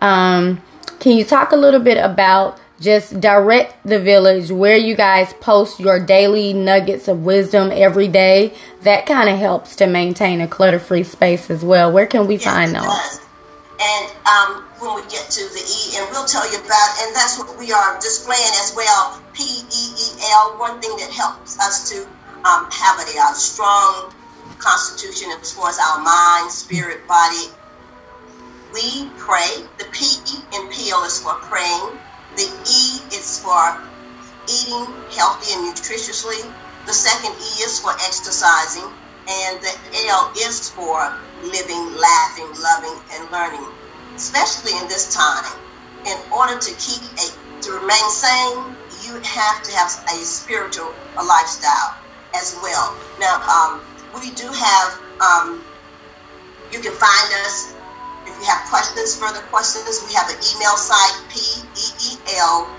Um, 0.00 0.62
can 1.00 1.16
you 1.16 1.24
talk 1.24 1.52
a 1.52 1.56
little 1.56 1.80
bit 1.80 1.98
about 1.98 2.58
just 2.80 3.20
direct 3.20 3.76
the 3.86 4.00
village 4.00 4.50
where 4.50 4.76
you 4.76 4.96
guys 4.96 5.32
post 5.34 5.78
your 5.80 6.00
daily 6.04 6.54
nuggets 6.54 7.08
of 7.08 7.24
wisdom 7.24 7.70
every 7.72 8.08
day? 8.08 8.54
That 8.82 9.06
kind 9.06 9.28
of 9.28 9.38
helps 9.38 9.76
to 9.76 9.86
maintain 9.86 10.40
a 10.40 10.48
clutter 10.48 10.78
free 10.78 11.04
space 11.04 11.50
as 11.50 11.62
well. 11.64 11.92
Where 11.92 12.06
can 12.06 12.26
we 12.26 12.36
Yes, 12.36 12.44
find 12.44 12.74
those? 12.74 13.20
And 13.80 14.06
um, 14.26 14.70
when 14.78 14.96
we 14.96 15.02
get 15.10 15.30
to 15.32 15.42
the 15.50 15.64
E, 15.64 15.98
and 15.98 16.08
we'll 16.12 16.26
tell 16.26 16.46
you 16.50 16.58
about, 16.58 16.90
and 17.02 17.16
that's 17.16 17.38
what 17.38 17.58
we 17.58 17.72
are 17.72 17.98
displaying 18.00 18.54
as 18.62 18.72
well. 18.76 19.22
P 19.34 19.42
E 19.44 19.84
E 19.98 20.08
L. 20.32 20.58
One 20.58 20.80
thing 20.80 20.96
that 20.98 21.10
helps 21.12 21.58
us 21.60 21.90
to 21.90 21.96
um, 22.48 22.68
have 22.70 23.00
a, 23.00 23.20
uh 23.20 23.34
strong 23.34 24.14
constitution 24.58 25.30
as 25.42 25.52
far 25.52 25.70
as 25.70 25.78
our 25.78 26.02
mind, 26.04 26.52
spirit, 26.52 27.08
body. 27.08 27.48
We 28.72 29.14
pray. 29.16 29.68
The 29.78 29.86
P 29.92 30.06
in 30.54 30.68
PEEL 30.70 31.04
is 31.04 31.20
for 31.20 31.34
praying. 31.42 32.00
The 32.36 32.44
E 32.44 33.16
is 33.16 33.40
for 33.40 33.82
eating 34.48 35.04
healthy 35.16 35.54
and 35.54 35.76
nutritiously. 35.76 36.54
The 36.86 36.94
second 36.94 37.34
E 37.36 37.50
is 37.64 37.80
for 37.80 37.92
exercising. 37.92 38.96
And 39.30 39.62
the 39.62 39.74
L 40.08 40.32
is 40.36 40.70
for 40.70 41.14
living, 41.42 41.96
laughing, 41.96 42.50
loving, 42.58 42.98
and 43.14 43.30
learning. 43.30 43.66
Especially 44.16 44.76
in 44.78 44.88
this 44.88 45.14
time. 45.14 45.58
In 46.06 46.18
order 46.32 46.58
to 46.58 46.72
keep 46.76 47.02
a 47.20 47.26
to 47.62 47.72
remain 47.72 48.10
sane, 48.10 48.74
you 49.04 49.20
have 49.20 49.62
to 49.62 49.70
have 49.72 49.92
a 50.12 50.24
spiritual 50.24 50.92
a 51.18 51.24
lifestyle 51.24 51.94
as 52.34 52.56
well. 52.62 52.96
Now, 53.20 53.36
um, 53.46 53.80
we 54.14 54.30
do 54.32 54.48
have 54.48 55.00
um, 55.20 55.62
you 56.72 56.80
can 56.80 56.92
find 56.92 57.28
us 57.44 57.74
if 58.26 58.36
you 58.38 58.44
have 58.46 58.68
questions, 58.68 59.16
further 59.16 59.42
questions. 59.50 60.04
We 60.06 60.14
have 60.14 60.28
an 60.30 60.38
email 60.38 60.76
site, 60.76 61.18
P-E-E-L-V5 61.30 62.70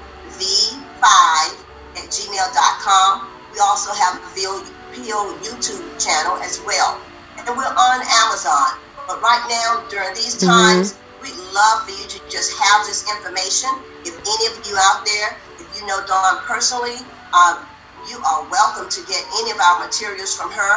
at 1.98 2.06
gmail.com. 2.08 3.28
We 3.54 3.60
also 3.60 3.92
have 3.92 4.16
a 4.16 4.28
PO 4.92 5.40
YouTube 5.44 5.84
channel 6.00 6.38
as 6.44 6.62
well. 6.66 7.00
And 7.38 7.48
we're 7.58 7.64
on 7.64 7.98
Amazon. 8.28 8.80
But 9.08 9.22
right 9.22 9.44
now, 9.50 9.84
during 9.90 10.14
these 10.14 10.38
times, 10.38 10.96
we'd 11.22 11.36
love 11.54 11.84
for 11.84 11.92
you 11.92 12.08
to 12.08 12.20
just 12.30 12.54
have 12.60 12.86
this 12.86 13.04
information. 13.10 13.70
If 14.06 14.16
any 14.16 14.46
of 14.52 14.56
you 14.68 14.76
out 14.78 15.04
there, 15.06 15.36
if 15.60 15.68
you 15.80 15.88
know 15.88 16.00
Dawn 16.06 16.40
personally, 16.48 17.00
um, 17.34 17.66
you 18.10 18.18
are 18.24 18.44
welcome 18.50 18.90
to 18.90 19.02
get 19.08 19.22
any 19.42 19.52
of 19.52 19.60
our 19.60 19.84
materials 19.86 20.36
from 20.36 20.52
her 20.52 20.74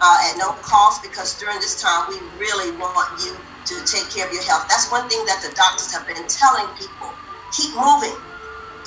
uh, 0.00 0.26
at 0.30 0.36
no 0.38 0.52
cost 0.64 1.02
because 1.02 1.38
during 1.38 1.56
this 1.60 1.80
time 1.80 2.08
we 2.08 2.18
really 2.38 2.74
want 2.76 3.08
you 3.22 3.36
to 3.66 3.74
take 3.86 4.08
care 4.10 4.26
of 4.26 4.32
your 4.32 4.42
health. 4.42 4.66
That's 4.68 4.90
one 4.90 5.08
thing 5.08 5.22
that 5.26 5.40
the 5.42 5.54
doctors 5.54 5.92
have 5.94 6.06
been 6.06 6.22
telling 6.26 6.66
people. 6.74 7.12
Keep 7.54 7.76
moving. 7.76 8.16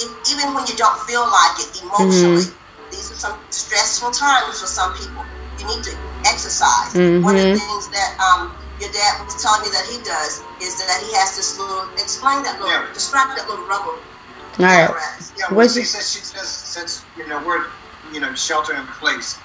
If, 0.01 0.11
even 0.35 0.53
when 0.53 0.67
you 0.67 0.75
don't 0.75 0.99
feel 1.07 1.23
like 1.23 1.55
it 1.63 1.71
emotionally. 1.81 2.43
These 2.91 3.11
are 3.11 3.15
some 3.15 3.39
stressful 3.49 4.11
times 4.11 4.59
for 4.61 4.67
some 4.67 4.93
people. 4.93 5.23
You 5.59 5.65
need 5.67 5.83
to 5.83 5.93
exercise. 6.25 6.93
One 6.95 7.35
of 7.35 7.41
the 7.41 7.53
Mhm. 7.55 7.59
things 7.59 7.89
that 7.89 8.09
um, 8.19 8.55
your 8.79 8.91
dad 8.91 9.23
was 9.25 9.41
telling 9.41 9.61
me 9.63 9.69
that 9.69 9.85
he 9.85 9.97
does 10.03 10.41
is 10.61 10.77
that 10.85 10.99
he 11.01 11.13
has 11.15 11.35
this 11.35 11.57
little, 11.57 11.89
explain 11.97 12.43
that 12.43 12.59
little, 12.59 12.69
Yeah. 12.69 12.93
describe 12.93 13.35
that 13.37 13.49
little 13.49 13.65
rubber. 13.65 13.91
All 13.91 14.65
right. 14.65 14.89
Yeah, 15.35 15.45
well, 15.49 15.57
What's 15.57 15.73
see, 15.73 15.79
your- 15.81 15.87
since 15.87 16.09
she 16.09 16.19
says, 16.19 16.47
since 16.49 17.03
you 17.17 17.27
know 17.27 17.39
we're 17.39 17.65
you 18.11 18.19
know 18.21 18.33
shelter 18.35 18.73
in 18.73 18.87
place, 18.87 19.35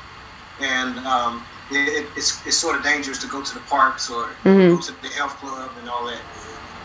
and 0.61 0.99
um, 1.07 1.45
it, 1.71 1.77
it, 1.89 2.07
it's 2.17 2.41
it's 2.47 2.57
sort 2.59 2.77
of 2.77 2.83
dangerous 2.85 3.19
to 3.19 3.27
go 3.27 3.43
to 3.43 3.55
the 3.55 3.61
parks 3.61 4.09
or 4.11 4.31
Mhm. 4.45 4.77
go 4.77 4.81
to 4.83 4.93
the 5.03 5.09
health 5.09 5.37
club 5.39 5.71
and 5.79 5.89
all 5.89 6.05
that. 6.07 6.21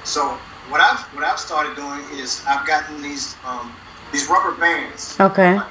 So 0.03 0.39
what 0.69 0.81
I've 0.81 0.99
what 1.13 1.23
I've 1.23 1.39
started 1.39 1.75
doing 1.75 2.01
is 2.17 2.41
I've 2.47 2.65
gotten 2.65 3.01
these 3.01 3.35
um, 3.43 3.75
these 4.11 4.27
rubber 4.27 4.53
bands, 4.53 5.15
Okay. 5.19 5.55
like, 5.55 5.65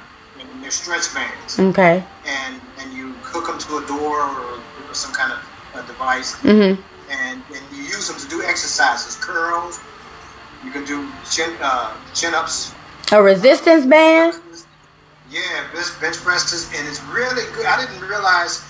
they're 0.65 0.71
stretch 0.71 1.13
bands, 1.13 1.59
Okay. 1.59 2.03
and 2.25 2.59
and 2.79 2.91
you 2.91 3.13
hook 3.21 3.45
them 3.45 3.59
to 3.59 3.77
a 3.77 3.85
door 3.87 4.21
or, 4.21 4.59
some 4.93 5.11
kind 5.13 5.31
of 5.33 5.39
a 5.75 5.85
device, 5.85 6.35
Mhm. 6.37 6.77
and, 7.11 7.43
and 7.53 7.63
you 7.75 7.83
use 7.83 8.07
them 8.07 8.17
to 8.17 8.27
do 8.29 8.41
exercises, 8.43 9.15
curls. 9.17 9.77
You 10.63 10.71
can 10.71 10.85
do 10.85 11.05
chin 11.29 11.51
uh, 11.61 11.91
chin 12.13 12.33
ups. 12.33 12.71
A 13.11 13.21
resistance 13.21 13.85
band. 13.85 14.33
Yeah, 15.29 15.41
bench, 15.73 15.99
bench 16.01 16.15
presses, 16.23 16.67
and 16.75 16.87
it's 16.87 17.01
really 17.13 17.43
good. 17.55 17.65
I 17.65 17.75
didn't 17.85 18.07
realize 18.07 18.63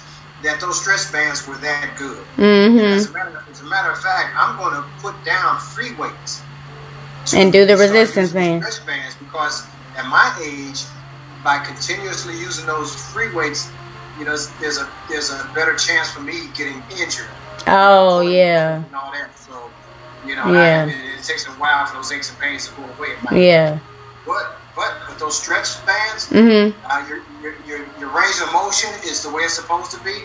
that 0.44 0.60
those 0.60 0.82
stretch 0.82 1.12
bands 1.12 1.48
were 1.48 1.58
that 1.58 1.92
good. 1.96 2.18
As, 2.18 3.08
Mm-hmm. 3.08 3.16
a 3.16 3.18
matter, 3.18 3.44
as 3.52 3.62
a 3.62 3.64
matter 3.66 3.92
of 3.92 4.00
fact, 4.02 4.34
I'm 4.36 4.58
going 4.58 4.74
to 4.74 4.84
put 5.02 5.14
down 5.24 5.60
free 5.60 5.94
weights 5.94 6.42
And 7.34 7.54
do 7.54 7.66
the 7.68 7.78
resistance 7.78 8.32
band. 8.34 8.64
Stretch 8.66 8.86
bands 8.88 9.16
because 9.16 9.64
at 9.96 10.06
my 10.08 10.28
age, 10.44 10.82
by 11.46 11.60
continuously 11.60 12.34
using 12.34 12.66
those 12.66 12.94
free 13.14 13.32
weights, 13.34 13.72
you 14.18 14.26
know, 14.26 14.36
there's 14.60 14.80
a 14.80 14.90
there's 15.08 15.30
a 15.30 15.50
better 15.54 15.76
chance 15.76 16.10
for 16.10 16.22
me 16.22 16.50
getting 16.56 16.82
injured. 17.00 17.30
Oh 17.68 18.22
yeah. 18.22 18.84
And 18.84 18.96
all 18.96 19.12
that. 19.12 19.38
So, 19.38 19.70
you 20.26 20.36
know, 20.36 20.52
Yeah. 20.52 20.90
I, 20.90 20.92
it, 20.92 21.20
it 21.20 21.24
takes 21.24 21.46
a 21.46 21.52
while 21.52 21.86
for 21.86 21.98
those 21.98 22.12
aches 22.12 22.32
and 22.32 22.40
pains 22.40 22.68
to 22.68 22.76
go 22.76 22.84
away. 22.98 23.14
Yeah. 23.32 23.80
But 24.26 24.58
but 24.76 24.94
with 25.08 25.20
those 25.20 25.38
stretch 25.38 25.86
bands, 25.86 26.30
mm-hmm. 26.30 26.76
uh, 26.86 27.08
your, 27.08 27.22
your, 27.42 27.56
your, 27.66 27.88
your 28.00 28.10
range 28.10 28.42
of 28.42 28.52
motion 28.52 28.90
is 29.06 29.24
the 29.24 29.30
way 29.30 29.44
it's 29.44 29.54
supposed 29.54 29.92
to 29.92 30.04
be. 30.04 30.24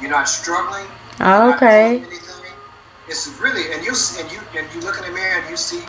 You're 0.00 0.10
not 0.10 0.28
struggling. 0.28 0.86
You're 1.18 1.28
not 1.28 1.56
okay. 1.56 2.00
doing. 2.00 2.18
It's 3.08 3.26
really, 3.40 3.72
and 3.72 3.82
you 3.82 3.94
and 4.18 4.30
you 4.30 4.40
and 4.54 4.68
you 4.74 4.80
look 4.82 4.98
in 4.98 5.04
the 5.06 5.12
mirror 5.12 5.40
and 5.40 5.48
you 5.48 5.56
see 5.56 5.82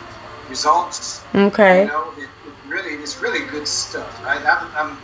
results. 0.47 1.21
Okay. 1.35 1.81
You 1.81 1.87
know, 1.87 2.13
it 2.17 2.29
really 2.69 2.93
it's 3.01 3.21
really 3.21 3.45
good 3.47 3.67
stuff. 3.67 4.21
I, 4.23 4.37
I'm, 4.37 4.89
I'm 4.89 4.97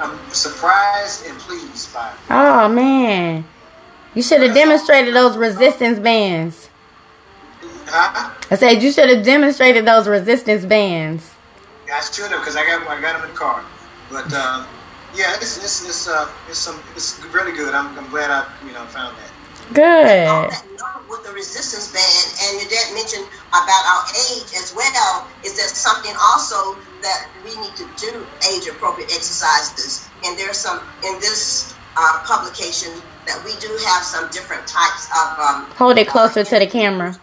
I'm 0.00 0.30
surprised 0.30 1.26
and 1.26 1.38
pleased 1.38 1.92
by 1.92 2.10
it. 2.10 2.16
Oh 2.30 2.68
man, 2.68 3.44
you 4.14 4.22
should 4.22 4.42
have 4.42 4.54
demonstrated 4.54 5.14
those 5.14 5.36
resistance 5.36 5.98
bands. 5.98 6.68
Huh? 7.86 8.34
I 8.50 8.56
said 8.56 8.82
you 8.82 8.92
should 8.92 9.08
have 9.08 9.24
demonstrated 9.24 9.84
those 9.84 10.06
resistance 10.06 10.64
bands. 10.64 11.34
I 11.92 12.00
should 12.00 12.30
have 12.30 12.40
because 12.40 12.56
I 12.56 12.64
got 12.64 12.86
I 12.86 13.00
got 13.00 13.14
them 13.14 13.24
in 13.24 13.30
the 13.30 13.36
car. 13.36 13.64
But 14.10 14.26
uh, 14.32 14.66
yeah, 15.14 15.34
it's 15.36 15.58
it's 15.58 15.86
it's 15.86 16.08
uh 16.08 16.30
it's 16.48 16.58
some 16.58 16.80
it's 16.94 17.22
really 17.26 17.52
good. 17.52 17.74
I'm, 17.74 17.98
I'm 17.98 18.08
glad 18.10 18.30
I 18.30 18.46
you 18.66 18.72
know 18.72 18.84
found 18.86 19.16
that. 19.16 19.30
Good. 19.72 20.69
With 21.10 21.26
the 21.26 21.32
resistance 21.32 21.90
band, 21.90 22.26
and 22.46 22.62
your 22.62 22.70
dad 22.70 22.94
mentioned 22.94 23.26
about 23.50 23.84
our 23.90 24.04
age 24.30 24.54
as 24.54 24.72
well, 24.74 25.26
is 25.44 25.56
that 25.58 25.74
something 25.74 26.14
also 26.22 26.78
that 27.02 27.28
we 27.44 27.50
need 27.60 27.74
to 27.76 27.84
do 27.98 28.24
age 28.54 28.68
appropriate 28.68 29.10
exercises? 29.10 30.08
And 30.24 30.38
there's 30.38 30.56
some 30.56 30.80
in 31.04 31.18
this 31.18 31.74
uh, 31.96 32.22
publication 32.24 32.92
that 33.26 33.42
we 33.44 33.52
do 33.60 33.68
have 33.90 34.02
some 34.04 34.30
different 34.30 34.66
types 34.66 35.10
of 35.10 35.38
um, 35.38 35.64
Hold 35.76 35.98
it 35.98 36.06
closer 36.08 36.44
to 36.44 36.58
the 36.58 36.66
camera. 36.66 37.18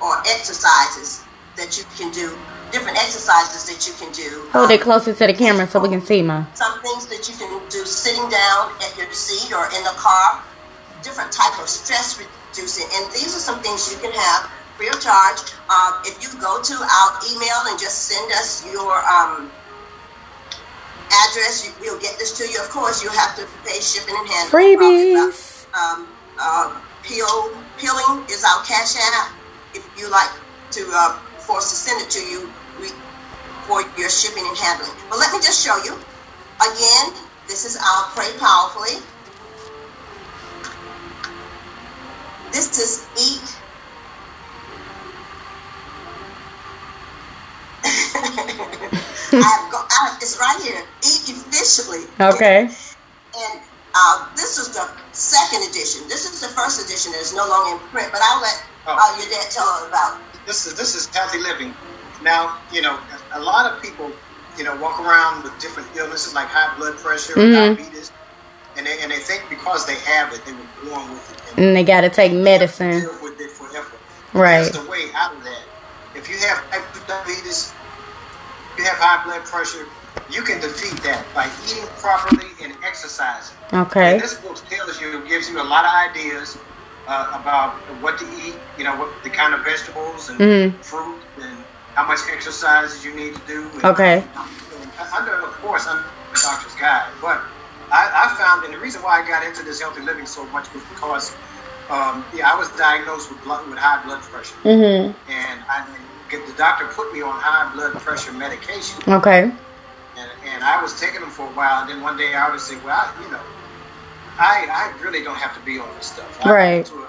or 0.00 0.18
exercises 0.26 1.24
that 1.56 1.76
you 1.76 1.84
can 1.98 2.10
do, 2.12 2.38
different 2.70 2.96
exercises 2.96 3.66
that 3.68 3.86
you 3.86 3.92
can 3.98 4.12
do. 4.12 4.48
Hold 4.52 4.70
it 4.70 4.80
closer 4.80 5.12
to 5.12 5.26
the 5.26 5.34
camera 5.34 5.66
so 5.66 5.80
we 5.80 5.88
can 5.88 6.00
see, 6.00 6.22
ma. 6.22 6.46
some 6.54 6.80
things 6.80 7.06
that 7.08 7.28
you 7.28 7.34
can 7.36 7.60
do 7.68 7.84
sitting 7.84 8.28
down 8.30 8.70
at 8.80 8.96
your 8.96 9.10
seat 9.12 9.52
or 9.52 9.66
in 9.76 9.82
the 9.84 9.94
car, 9.96 10.40
different 11.02 11.32
type 11.32 11.58
of 11.60 11.68
stress 11.68 12.18
reducing. 12.48 12.86
And 12.94 13.12
these 13.12 13.36
are 13.36 13.40
some 13.40 13.60
things 13.60 13.90
you 13.92 13.98
can 13.98 14.12
have 14.12 14.50
free 14.76 14.88
of 14.88 15.00
charge. 15.00 15.42
Um, 15.68 16.00
if 16.06 16.22
you 16.22 16.30
go 16.40 16.62
to 16.62 16.74
our 16.74 17.10
email 17.34 17.66
and 17.66 17.78
just 17.78 18.06
send 18.06 18.30
us 18.32 18.64
your 18.72 18.94
um, 19.10 19.50
address, 21.10 21.66
you, 21.66 21.74
we'll 21.80 22.00
get 22.00 22.18
this 22.18 22.38
to 22.38 22.46
you. 22.46 22.62
Of 22.62 22.70
course, 22.70 23.02
you'll 23.02 23.12
have 23.12 23.34
to 23.36 23.46
pay 23.66 23.80
shipping 23.80 24.14
and 24.16 24.28
handling. 24.28 24.78
Freebies. 24.78 25.66
Um, 25.74 26.06
uh, 26.38 26.80
peel, 27.02 27.50
peeling 27.76 28.24
is 28.30 28.44
our 28.44 28.62
cash 28.64 28.94
app. 29.14 29.34
If 29.74 29.84
you 29.98 30.08
like 30.10 30.30
to, 30.72 30.86
uh, 30.94 31.18
for 31.42 31.58
us 31.58 31.70
to 31.70 31.76
send 31.76 32.00
it 32.00 32.10
to 32.10 32.22
you, 32.22 32.48
we, 32.80 32.88
for 33.66 33.82
your 33.98 34.08
shipping 34.08 34.46
and 34.46 34.56
handling. 34.56 34.94
But 35.10 35.18
let 35.18 35.32
me 35.32 35.38
just 35.38 35.64
show 35.64 35.76
you. 35.84 35.98
Again, 36.58 37.14
this 37.46 37.64
is 37.64 37.76
our 37.76 38.10
Pray 38.14 38.30
Powerfully. 38.38 39.02
This 42.52 42.78
is 42.78 43.10
Eat. 43.18 43.50
I've 47.84 49.72
got, 49.72 49.86
I, 49.90 50.18
it's 50.22 50.38
right 50.40 50.60
here. 50.62 50.82
Eat 51.04 51.28
efficiently. 51.46 52.14
Okay. 52.20 52.68
And 53.36 53.60
uh, 53.94 54.16
this 54.36 54.58
is 54.58 54.74
the 54.74 54.86
second 55.12 55.62
edition. 55.70 56.08
This 56.08 56.26
is 56.26 56.40
the 56.40 56.48
first 56.48 56.84
edition 56.84 57.12
that 57.12 57.20
is 57.20 57.34
no 57.34 57.46
longer 57.48 57.84
in 57.84 57.90
print, 57.90 58.10
but 58.12 58.20
I'll 58.22 58.42
let 58.42 58.56
Oh. 58.86 58.96
uh, 58.98 59.18
your 59.20 59.28
dad 59.30 59.46
tell 59.52 59.66
us 59.68 59.88
about. 59.88 60.12
This 60.46 60.66
is 60.66 60.76
this 60.76 60.94
is 60.96 61.14
healthy 61.14 61.38
living. 61.40 61.76
Now 62.20 62.54
you 62.72 62.82
know 62.82 62.98
a 63.34 63.40
lot 63.40 63.70
of 63.70 63.82
people 63.82 64.22
you 64.56 64.64
know 64.64 64.76
walk 64.78 64.98
around 64.98 65.44
with 65.44 65.60
different 65.60 65.90
illnesses 65.96 66.34
like 66.34 66.48
high 66.48 66.74
blood 66.76 66.96
pressure, 66.98 67.34
Mhm. 67.36 67.76
diabetes, 67.76 68.12
and 68.78 68.86
they 68.86 69.00
and 69.02 69.10
they 69.10 69.18
think 69.18 69.42
because 69.50 69.84
they 69.86 69.96
have 70.06 70.32
it 70.32 70.40
they 70.46 70.52
were 70.52 70.90
born 70.90 71.10
with 71.10 71.30
it. 71.32 71.42
And 71.50 71.66
And 71.66 71.76
they 71.76 71.84
gotta 71.84 72.08
take 72.08 72.32
medicine. 72.32 73.02
live 73.02 73.20
with 73.22 73.40
it 73.40 73.50
forever. 73.50 73.90
Right. 74.32 74.62
That's 74.62 74.78
the 74.78 74.88
way 74.88 75.10
out 75.14 75.34
of 75.34 75.42
that. 75.44 75.62
If 76.14 76.28
you 76.30 76.38
have 76.48 76.58
type 76.70 76.84
2 76.94 77.00
diabetes, 77.06 77.72
you 78.78 78.84
have 78.84 78.96
high 78.98 79.24
blood 79.24 79.44
pressure, 79.44 79.86
you 80.30 80.42
can 80.42 80.60
defeat 80.60 80.96
that 81.02 81.24
by 81.34 81.50
eating 81.66 81.86
properly 81.98 82.46
and 82.62 82.72
exercising. 82.84 83.56
Okay. 83.72 84.12
And 84.14 84.22
this 84.22 84.34
book 84.34 84.56
tells 84.70 85.00
you, 85.00 85.26
gives 85.28 85.48
you 85.50 85.60
a 85.60 85.64
lot 85.64 85.84
of 85.84 85.92
ideas 86.10 86.56
uh, 87.08 87.38
about 87.40 87.74
what 88.02 88.18
to 88.18 88.24
eat, 88.44 88.54
you 88.76 88.84
know, 88.84 88.94
what 88.96 89.08
the 89.24 89.30
kind 89.30 89.54
of 89.54 89.64
vegetables 89.64 90.28
and 90.28 90.38
Mhm. 90.40 90.84
fruit 90.84 91.20
and 91.40 91.56
how 91.94 92.04
much 92.06 92.20
exercise 92.30 93.04
you 93.04 93.14
need 93.14 93.34
to 93.34 93.40
do. 93.46 93.70
And, 93.74 93.84
Okay. 93.86 94.18
and 94.18 95.08
under, 95.16 95.34
of 95.42 95.54
course, 95.62 95.86
under 95.86 96.04
the 96.32 96.40
doctor's 96.40 96.74
guide. 96.74 97.08
But 97.22 97.40
I, 97.92 98.10
I 98.32 98.36
found, 98.38 98.64
and 98.64 98.74
the 98.74 98.78
reason 98.80 99.02
why 99.02 99.22
I 99.22 99.28
got 99.28 99.44
into 99.46 99.62
this 99.64 99.80
healthy 99.80 100.02
living 100.02 100.26
so 100.26 100.46
much 100.50 100.72
was 100.74 100.84
because, 100.84 101.36
um, 101.90 102.30
yeah, 102.34 102.52
I 102.52 102.56
was 102.56 102.70
diagnosed 102.76 103.30
with 103.30 103.42
blood, 103.42 103.68
with 103.68 103.78
high 103.78 104.02
blood 104.04 104.22
pressure, 104.22 104.56
Mhm. 104.64 105.14
and 105.28 105.64
I, 105.70 105.86
the 106.30 106.54
doctor 106.56 106.86
put 106.88 107.12
me 107.12 107.22
on 107.22 107.38
high 107.40 107.72
blood 107.74 108.00
pressure 108.02 108.32
medication 108.32 109.02
Okay. 109.08 109.52
and, 110.16 110.30
and 110.44 110.64
I 110.64 110.82
was 110.82 110.98
taking 111.00 111.20
them 111.20 111.30
for 111.30 111.48
a 111.48 111.52
while. 111.52 111.82
And 111.82 111.90
then 111.90 112.02
one 112.02 112.16
day 112.16 112.34
I 112.34 112.50
would 112.50 112.60
say, 112.60 112.76
well, 112.82 112.94
I, 112.96 113.22
you 113.22 113.30
know, 113.30 113.42
I 114.38 114.68
I 114.70 115.00
really 115.02 115.24
don't 115.24 115.38
have 115.38 115.54
to 115.56 115.62
be 115.62 115.78
on 115.78 115.94
this 115.96 116.06
stuff. 116.06 116.38
I 116.42 116.52
Right. 116.52 116.74
went 116.76 116.86
to 116.88 116.94
a 117.04 117.08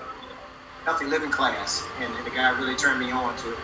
healthy 0.86 1.06
living 1.06 1.32
class, 1.32 1.92
and, 2.00 2.16
and 2.16 2.26
the 2.26 2.32
guy 2.32 2.50
really 2.52 2.76
turned 2.76 3.00
me 3.00 3.12
on 3.12 3.38
to 3.38 3.54
it. 3.54 3.60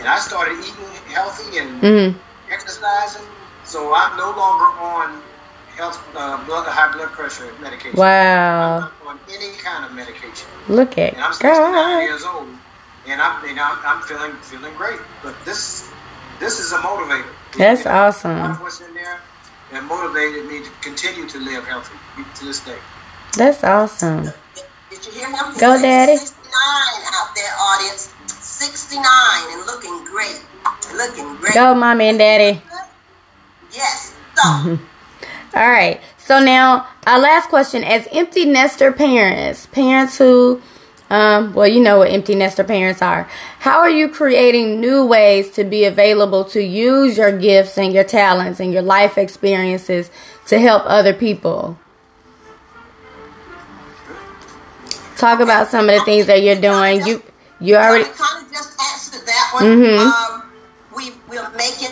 And 0.00 0.08
I 0.08 0.18
started 0.20 0.58
eating 0.64 0.94
healthy 1.12 1.58
and 1.58 1.82
Mhm. 1.82 2.22
exercising, 2.50 3.28
so 3.64 3.94
I'm 3.94 4.16
no 4.16 4.30
longer 4.32 4.66
on 4.80 5.27
health 5.78 5.96
uh, 6.14 6.44
blood 6.44 6.66
high 6.66 6.92
blood 6.92 7.10
pressure 7.12 7.46
medication. 7.62 7.96
Wow. 7.96 8.74
I'm 8.74 8.80
not 8.80 8.92
on 9.06 9.18
any 9.30 9.54
kind 9.62 9.84
of 9.86 9.92
medication, 9.94 10.48
Look 10.68 10.98
at 10.98 11.14
and 11.14 11.22
I'm 11.22 11.32
69 11.32 11.72
God. 11.72 11.98
years 12.02 12.24
old, 12.24 12.48
and 13.06 13.22
I'm 13.22 13.44
and 13.48 13.58
I'm, 13.60 13.78
I'm 13.86 14.02
feeling 14.02 14.32
feeling 14.42 14.74
great. 14.74 14.98
But 15.22 15.34
this 15.46 15.88
this 16.40 16.58
is 16.58 16.72
a 16.72 16.78
motivator. 16.78 17.30
That's 17.56 17.84
You 17.84 17.90
know, 17.90 17.96
awesome. 17.96 18.38
watch 18.50 18.60
What's 18.60 18.80
in 18.82 18.92
there 18.94 19.18
and 19.72 19.86
motivated 19.86 20.46
me 20.46 20.60
to 20.66 20.70
continue 20.82 21.28
to 21.28 21.38
live 21.38 21.64
healthy 21.66 21.94
to 22.36 22.44
this 22.44 22.60
day. 22.64 22.78
That's 23.36 23.62
awesome. 23.62 24.24
Did 24.90 25.06
you 25.06 25.12
hear 25.12 25.28
him? 25.28 25.52
He 25.54 25.60
Go, 25.60 25.80
Daddy. 25.80 26.16
69 26.16 26.52
out 27.14 27.28
there, 27.36 27.52
audience. 27.60 28.12
69 28.26 29.04
and 29.52 29.66
looking 29.66 30.04
great. 30.04 30.40
Looking 30.96 31.36
great. 31.36 31.54
Go, 31.54 31.74
mommy 31.74 32.08
and 32.08 32.18
daddy. 32.18 32.60
Yes. 33.72 34.14
So, 34.34 34.78
All 35.58 35.68
right. 35.68 36.00
So 36.18 36.38
now 36.38 36.86
our 37.04 37.18
last 37.18 37.48
question: 37.48 37.82
As 37.82 38.06
empty 38.12 38.44
nester 38.44 38.92
parents, 38.92 39.66
parents 39.66 40.16
who, 40.16 40.62
um, 41.10 41.52
well, 41.52 41.66
you 41.66 41.80
know 41.80 41.98
what 41.98 42.12
empty 42.12 42.36
nester 42.36 42.62
parents 42.62 43.02
are. 43.02 43.28
How 43.58 43.80
are 43.80 43.90
you 43.90 44.08
creating 44.08 44.80
new 44.80 45.04
ways 45.04 45.50
to 45.52 45.64
be 45.64 45.84
available 45.84 46.44
to 46.46 46.62
use 46.62 47.18
your 47.18 47.36
gifts 47.36 47.76
and 47.76 47.92
your 47.92 48.04
talents 48.04 48.60
and 48.60 48.72
your 48.72 48.82
life 48.82 49.18
experiences 49.18 50.12
to 50.46 50.60
help 50.60 50.84
other 50.86 51.12
people? 51.12 51.76
Talk 55.16 55.40
about 55.40 55.66
some 55.66 55.88
of 55.88 55.96
the 55.96 56.04
things 56.04 56.26
that 56.26 56.40
you're 56.44 56.60
doing. 56.60 57.04
You 57.04 57.20
you 57.60 57.74
already 57.74 58.04
kind 58.04 58.46
of 58.46 58.52
just 58.52 58.80
answered 58.80 59.26
that 59.26 59.50
one. 59.54 59.64
Mhm. 59.64 59.98
Um, 59.98 60.42
we, 60.94 61.10
we're 61.28 61.50
making 61.56 61.90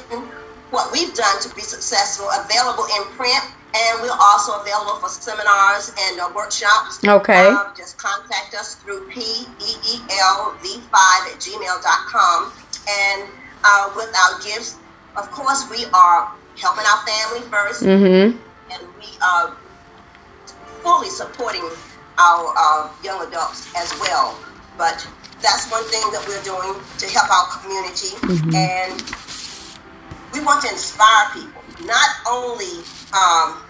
what 0.70 0.92
we've 0.92 1.12
done 1.14 1.40
to 1.42 1.52
be 1.56 1.62
successful 1.62 2.28
available 2.38 2.84
in 2.96 3.04
print, 3.16 3.42
and 3.76 4.02
we're 4.02 4.16
also 4.20 4.60
available 4.60 4.96
for 4.96 5.08
seminars 5.08 5.92
and 6.08 6.20
uh, 6.20 6.30
workshops. 6.34 7.04
Okay. 7.04 7.48
Um, 7.48 7.72
just 7.76 7.98
contact 7.98 8.54
us 8.54 8.76
through 8.76 9.08
PEELV5 9.10 10.94
at 10.94 11.36
gmail.com. 11.40 12.52
And 12.88 13.28
uh, 13.64 13.92
with 13.96 14.14
our 14.16 14.40
gifts, 14.40 14.76
of 15.16 15.30
course, 15.30 15.68
we 15.70 15.84
are 15.92 16.32
helping 16.56 16.84
our 16.86 17.04
family 17.04 17.40
1st 17.50 17.82
mhm 17.84 18.38
and 18.70 18.82
we 18.98 19.06
are 19.22 19.56
fully 20.82 21.08
supporting 21.08 21.62
our 22.18 22.54
uh, 22.56 22.90
young 23.02 23.26
adults 23.26 23.68
as 23.76 23.92
well. 24.00 24.38
But 24.78 25.06
that's 25.40 25.70
one 25.70 25.84
thing 25.84 26.02
that 26.12 26.24
we're 26.26 26.42
doing 26.42 26.74
to 26.98 27.06
help 27.12 27.28
our 27.30 27.46
community, 27.60 28.12
and 28.56 29.02
we 30.32 30.44
want 30.44 30.62
to 30.64 30.70
inspire 30.70 31.30
people, 31.32 31.62
not 31.86 32.10
only 32.28 32.82
um, 33.12 33.62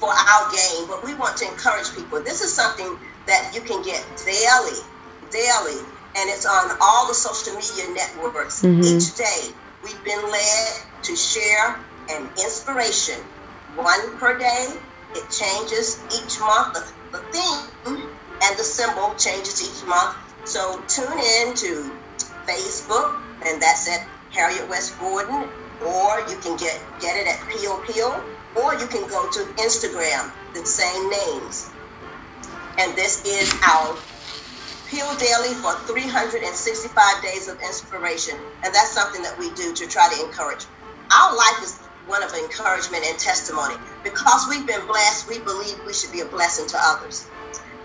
for 0.00 0.08
our 0.08 0.50
gain, 0.50 0.88
but 0.88 1.04
we 1.04 1.14
want 1.14 1.36
to 1.36 1.44
encourage 1.46 1.94
people. 1.94 2.22
This 2.24 2.40
is 2.40 2.52
something 2.54 2.96
that 3.26 3.52
you 3.54 3.60
can 3.60 3.82
get 3.82 4.02
daily, 4.24 4.80
daily, 5.30 5.78
and 6.16 6.30
it's 6.32 6.46
on 6.46 6.76
all 6.80 7.06
the 7.06 7.14
social 7.14 7.54
media 7.54 7.84
networks 7.94 8.62
Mhm. 8.62 8.82
each 8.82 9.14
day. 9.14 9.54
We've 9.82 10.02
been 10.02 10.24
led 10.30 10.68
to 11.04 11.14
share 11.16 11.84
an 12.08 12.32
inspiration, 12.42 13.20
one 13.76 14.18
per 14.18 14.38
day. 14.38 14.82
It 15.14 15.30
changes 15.30 15.98
each 16.10 16.40
month. 16.40 16.74
The, 16.74 16.84
the 17.18 17.24
theme 17.32 18.10
and 18.42 18.58
the 18.58 18.64
symbol 18.64 19.14
changes 19.16 19.60
each 19.62 19.84
month. 19.86 20.16
So 20.44 20.82
tune 20.88 21.18
in 21.18 21.54
to 21.56 21.92
Facebook, 22.48 23.20
and 23.46 23.60
that's 23.60 23.86
at 23.88 24.08
Harriet 24.32 24.68
West 24.68 24.98
Gordon, 24.98 25.50
or 25.80 26.20
you 26.28 26.38
can 26.38 26.56
get 26.56 26.80
get 27.00 27.16
it 27.16 27.26
at 27.26 27.38
Peel 27.48 27.78
Peel, 27.86 28.24
or 28.56 28.74
you 28.74 28.86
can 28.86 29.08
go 29.08 29.30
to 29.30 29.40
Instagram, 29.62 30.32
the 30.54 30.64
same 30.64 31.10
names. 31.10 31.70
And 32.78 32.96
this 32.96 33.24
is 33.24 33.52
our 33.66 33.96
Peel 34.88 35.14
Daily 35.16 35.54
for 35.62 35.74
365 35.86 37.22
days 37.22 37.48
of 37.48 37.60
inspiration, 37.60 38.36
and 38.64 38.74
that's 38.74 38.90
something 38.90 39.22
that 39.22 39.38
we 39.38 39.50
do 39.54 39.74
to 39.74 39.86
try 39.86 40.08
to 40.12 40.24
encourage 40.24 40.64
our 41.10 41.36
life 41.36 41.62
is 41.62 41.78
one 42.06 42.22
of 42.22 42.32
encouragement 42.34 43.04
and 43.04 43.18
testimony. 43.18 43.74
Because 44.02 44.46
we've 44.48 44.66
been 44.66 44.86
blessed, 44.86 45.28
we 45.28 45.38
believe 45.40 45.78
we 45.86 45.92
should 45.92 46.12
be 46.12 46.20
a 46.20 46.26
blessing 46.26 46.66
to 46.68 46.76
others. 46.80 47.26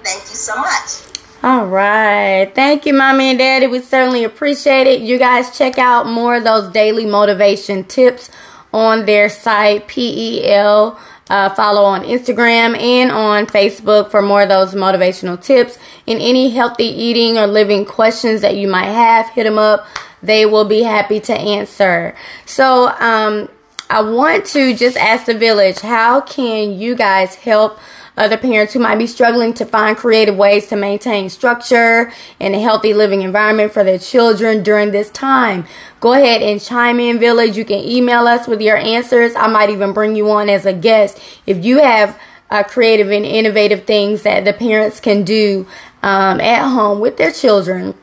Thank 0.03 0.21
you 0.29 0.35
so 0.35 0.55
much. 0.55 1.01
All 1.43 1.67
right. 1.67 2.51
Thank 2.55 2.85
you, 2.85 2.93
Mommy 2.93 3.29
and 3.29 3.39
Daddy. 3.39 3.67
We 3.67 3.81
certainly 3.81 4.23
appreciate 4.23 4.87
it. 4.87 5.01
You 5.01 5.19
guys 5.19 5.55
check 5.55 5.77
out 5.77 6.07
more 6.07 6.37
of 6.37 6.43
those 6.43 6.71
daily 6.71 7.05
motivation 7.05 7.83
tips 7.83 8.29
on 8.75 9.05
their 9.05 9.29
site, 9.29 9.87
PEEL. 9.87 10.99
Uh, 11.27 11.49
follow 11.55 11.83
on 11.83 12.03
Instagram 12.03 12.79
and 12.79 13.11
on 13.11 13.47
Facebook 13.47 14.11
for 14.11 14.21
more 14.21 14.43
of 14.43 14.49
those 14.49 14.75
motivational 14.75 15.41
tips. 15.41 15.79
And 16.05 16.21
any 16.21 16.51
healthy 16.51 16.85
eating 16.85 17.39
or 17.39 17.47
living 17.47 17.83
questions 17.85 18.41
that 18.41 18.55
you 18.55 18.67
might 18.67 18.91
have, 18.91 19.29
hit 19.29 19.45
them 19.45 19.57
up. 19.57 19.87
They 20.21 20.45
will 20.45 20.65
be 20.65 20.83
happy 20.83 21.19
to 21.21 21.33
answer. 21.33 22.15
So, 22.45 22.89
um, 22.99 23.49
I 23.89 24.01
want 24.01 24.45
to 24.47 24.75
just 24.75 24.97
ask 24.97 25.25
the 25.25 25.37
village, 25.37 25.79
how 25.79 26.21
can 26.21 26.79
you 26.79 26.95
guys 26.95 27.35
help 27.35 27.79
other 28.17 28.37
parents 28.37 28.73
who 28.73 28.79
might 28.79 28.97
be 28.97 29.07
struggling 29.07 29.53
to 29.53 29.65
find 29.65 29.97
creative 29.97 30.35
ways 30.35 30.67
to 30.67 30.75
maintain 30.75 31.29
structure 31.29 32.11
and 32.39 32.55
a 32.55 32.59
healthy 32.59 32.93
living 32.93 33.21
environment 33.21 33.73
for 33.73 33.83
their 33.83 33.99
children 33.99 34.63
during 34.63 34.91
this 34.91 35.09
time. 35.09 35.65
Go 35.99 36.13
ahead 36.13 36.41
and 36.41 36.61
chime 36.61 36.99
in, 36.99 37.19
Village. 37.19 37.57
You 37.57 37.65
can 37.65 37.79
email 37.79 38.27
us 38.27 38.47
with 38.47 38.61
your 38.61 38.77
answers. 38.77 39.35
I 39.35 39.47
might 39.47 39.69
even 39.69 39.91
bring 39.91 40.15
you 40.15 40.29
on 40.31 40.49
as 40.49 40.65
a 40.65 40.73
guest 40.73 41.19
if 41.45 41.63
you 41.65 41.79
have 41.79 42.17
uh, 42.49 42.63
creative 42.63 43.11
and 43.11 43.25
innovative 43.25 43.85
things 43.85 44.23
that 44.23 44.45
the 44.45 44.53
parents 44.53 44.99
can 44.99 45.23
do 45.23 45.67
um, 46.03 46.39
at 46.39 46.69
home 46.69 46.99
with 46.99 47.17
their 47.17 47.31
children, 47.31 47.95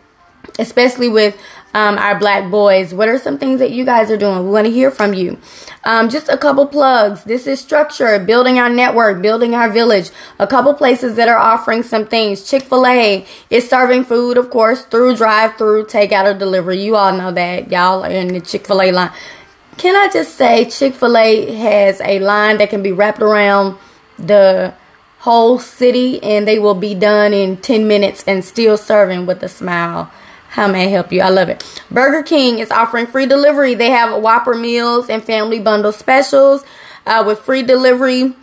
especially 0.59 1.09
with 1.09 1.41
um, 1.75 1.97
our 1.99 2.19
black 2.19 2.51
boys. 2.51 2.93
What 2.93 3.09
are 3.09 3.19
some 3.19 3.39
things 3.39 3.61
that 3.61 3.71
you 3.71 3.85
guys 3.85 4.11
are 4.11 4.17
doing? 4.17 4.45
We 4.45 4.51
want 4.51 4.67
to 4.67 4.73
hear 4.73 4.91
from 4.91 5.15
you. 5.15 5.39
Um, 5.85 6.09
just 6.09 6.29
a 6.29 6.37
couple 6.37 6.67
plugs. 6.67 7.25
This 7.25 7.47
is 7.47 7.61
structure, 7.61 8.19
building 8.19 8.59
our 8.59 8.69
network, 8.69 9.23
building 9.23 9.55
our 9.55 9.71
village. 9.71 10.11
A 10.39 10.47
couple 10.47 10.75
places 10.75 11.17
that 11.17 11.29
are 11.29 11.39
offering 11.39 11.83
some 11.83 12.07
things. 12.07 12.49
Chick 12.49 12.63
fil 12.63 12.87
A 12.87 13.27
is 13.51 13.69
serving 13.69 14.05
food, 14.05 14.37
of 14.37 14.51
course, 14.51 14.85
through 14.85 15.17
drive 15.17 15.57
through, 15.57 15.87
takeout, 15.87 16.35
or 16.35 16.39
delivery. 16.39 16.83
You 16.83 16.97
all 16.97 17.17
know 17.17 17.33
that. 17.33 17.71
Y'all 17.71 18.05
are 18.05 18.11
in 18.11 18.29
the 18.29 18.41
Chick 18.41 18.67
fil 18.67 18.83
A 18.83 18.93
line. 18.93 19.13
Can 19.79 19.97
I 19.97 20.13
just 20.13 20.37
say, 20.37 20.69
Chick 20.69 20.95
fil 20.95 21.17
A 21.17 21.53
has 21.55 22.01
a 22.01 22.19
line 22.21 22.59
that 22.59 22.71
can 22.71 22.83
be 22.83 22.93
wrapped 22.93 23.23
around 23.23 23.79
the 24.19 24.75
whole 25.21 25.59
city 25.59 26.21
and 26.23 26.49
they 26.49 26.59
will 26.59 26.75
be 26.75 26.95
done 26.95 27.33
in 27.33 27.57
10 27.57 27.87
minutes 27.87 28.25
and 28.27 28.45
still 28.45 28.77
serving 28.77 29.25
with 29.25 29.43
a 29.43 29.49
smile. 29.49 30.11
How 30.53 30.69
may 30.69 30.85
I 30.85 30.89
help 30.89 31.11
you? 31.11 31.23
I 31.23 31.31
love 31.31 31.49
it. 31.49 31.65
Burger 31.91 32.23
King 32.23 32.59
is 32.59 32.71
offering 32.71 33.07
free 33.07 33.25
delivery. 33.25 33.75
They 33.75 33.91
have 33.91 34.23
Whopper 34.23 34.55
meals 34.55 35.09
and 35.09 35.25
family 35.25 35.59
bundle 35.59 35.93
specials 35.93 36.63
uh, 37.07 37.25
with 37.27 37.39
free 37.39 37.63
delivery. 37.63 38.35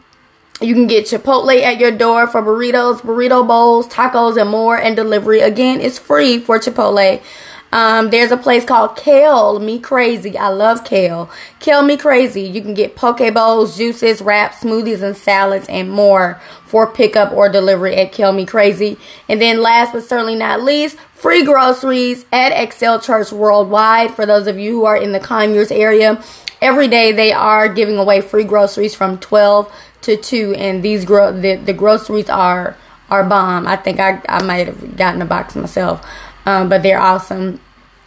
You 0.60 0.74
can 0.74 0.88
get 0.88 1.06
Chipotle 1.06 1.62
at 1.62 1.78
your 1.78 1.92
door 1.92 2.26
for 2.26 2.42
burritos, 2.42 3.02
burrito 3.02 3.48
bowls, 3.48 3.88
tacos, 3.88 4.42
and 4.42 4.50
more. 4.50 4.76
And 4.76 4.96
delivery 4.96 5.42
again 5.42 5.80
is 5.80 6.00
free 6.00 6.40
for 6.40 6.58
Chipotle. 6.58 7.22
Um, 7.72 8.10
there's 8.10 8.32
a 8.32 8.38
place 8.38 8.66
called 8.66 8.96
Kale 8.98 9.60
Me 9.60 9.80
Crazy. 9.80 10.38
I 10.38 10.50
love 10.50 10.84
kale. 10.84 11.30
Kale 11.60 11.84
Me 11.84 11.98
Crazy. 11.98 12.42
You 12.42 12.62
can 12.62 12.74
get 12.74 12.96
poke 12.96 13.34
bowls, 13.34 13.78
juices, 13.78 14.22
wraps, 14.22 14.64
smoothies, 14.64 15.04
and 15.04 15.16
salads, 15.16 15.68
and 15.70 15.92
more 15.92 16.42
for 16.66 16.88
pickup 16.88 17.32
or 17.32 17.50
delivery 17.50 17.96
at 17.96 18.12
Kale 18.12 18.32
Me 18.32 18.46
Crazy. 18.46 18.98
And 19.28 19.40
then 19.40 19.62
last 19.62 19.94
but 19.94 20.04
certainly 20.04 20.36
not 20.36 20.64
least, 20.64 20.98
free 21.14 21.44
groceries 21.44 22.26
at 22.32 22.52
Excel 22.52 23.00
Church 23.00 23.32
Worldwide 23.32 24.16
for 24.16 24.26
those 24.26 24.48
of 24.48 24.58
you 24.58 24.72
who 24.72 24.86
are 24.86 24.98
in 24.98 25.12
the 25.12 25.20
Conyers 25.20 25.72
area. 25.72 26.24
Every 26.62 26.88
day 26.88 27.12
they 27.12 27.32
are 27.32 27.70
giving 27.70 27.98
away 27.98 28.22
free 28.22 28.44
groceries 28.44 28.96
from 28.96 29.20
12 29.20 29.72
to 30.02 30.18
2 30.18 30.56
and 30.56 30.82
these 30.84 31.06
gro- 31.06 31.32
the, 31.32 31.56
the 31.56 31.74
groceries 31.74 32.30
are 32.30 32.76
are 33.10 33.24
bomb. 33.24 33.66
I 33.68 33.76
think 33.76 34.00
I, 34.00 34.22
I 34.30 34.44
might 34.44 34.68
have 34.68 34.96
gotten 34.96 35.22
a 35.22 35.26
box 35.26 35.56
myself 35.56 36.06
um, 36.50 36.68
but 36.68 36.82
they're 36.82 37.00
awesome. 37.00 37.60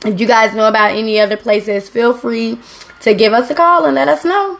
If 0.04 0.20
you 0.20 0.26
guys 0.26 0.54
know 0.54 0.66
about 0.66 0.92
any 0.92 1.20
other 1.20 1.36
places, 1.36 1.88
feel 1.88 2.12
free 2.12 2.58
to 3.00 3.14
give 3.14 3.32
us 3.32 3.50
a 3.50 3.54
call 3.54 3.84
and 3.84 3.94
let 3.94 4.08
us 4.08 4.24
know. 4.24 4.58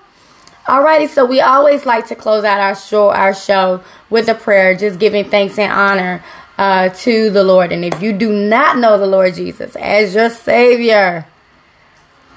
Alrighty, 0.67 1.09
so 1.09 1.25
we 1.25 1.41
always 1.41 1.85
like 1.85 2.07
to 2.07 2.15
close 2.15 2.45
out 2.45 2.61
our 2.61 2.77
show, 2.77 3.11
our 3.11 3.35
show 3.35 3.83
with 4.09 4.29
a 4.29 4.35
prayer, 4.35 4.77
just 4.77 5.01
giving 5.01 5.29
thanks 5.29 5.59
and 5.59 5.73
honor 5.73 6.23
uh, 6.57 6.91
to 6.91 7.31
the 7.31 7.43
Lord. 7.43 7.73
And 7.73 7.85
if 7.85 8.01
you 8.01 8.13
do 8.13 8.33
not 8.33 8.79
know 8.79 8.99
the 8.99 9.07
Lord 9.07 9.35
Jesus 9.35 9.75
as 9.75 10.15
your 10.15 10.31
Savior, 10.31 11.27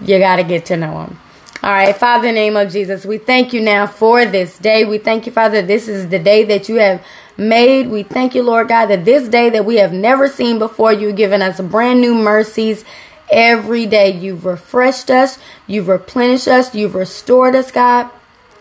you 0.02 0.18
got 0.18 0.38
to 0.38 0.44
get 0.44 0.66
to 0.68 0.78
know 0.78 1.04
Him. 1.04 1.20
All 1.62 1.72
right, 1.72 1.96
Father, 1.96 2.28
in 2.28 2.36
the 2.36 2.42
name 2.42 2.58
of 2.58 2.72
Jesus, 2.72 3.06
we 3.06 3.20
thank 3.20 3.54
you 3.54 3.62
now 3.62 3.86
for 3.86 4.26
this 4.26 4.58
day. 4.58 4.84
We 4.84 4.98
thank 4.98 5.28
you, 5.28 5.32
Father, 5.32 5.62
this 5.62 5.88
is 5.88 6.10
the 6.10 6.20
day 6.20 6.44
that 6.46 6.68
you 6.70 6.76
have 6.76 7.06
made. 7.38 7.88
We 7.88 8.04
thank 8.04 8.36
you, 8.36 8.44
Lord 8.44 8.68
God, 8.68 8.88
that 8.88 9.06
this 9.06 9.28
day 9.28 9.50
that 9.50 9.66
we 9.66 9.78
have 9.78 9.94
never 9.94 10.28
seen 10.28 10.60
before, 10.60 10.94
you've 10.94 11.16
given 11.16 11.42
us 11.42 11.60
brand 11.60 12.02
new 12.02 12.16
mercies 12.16 12.86
every 13.30 13.86
day. 13.86 14.12
You've 14.12 14.46
refreshed 14.46 15.10
us, 15.10 15.40
you've 15.68 15.88
replenished 15.88 16.48
us, 16.48 16.74
you've 16.76 16.96
restored 16.96 17.56
us, 17.56 17.72
God. 17.72 18.10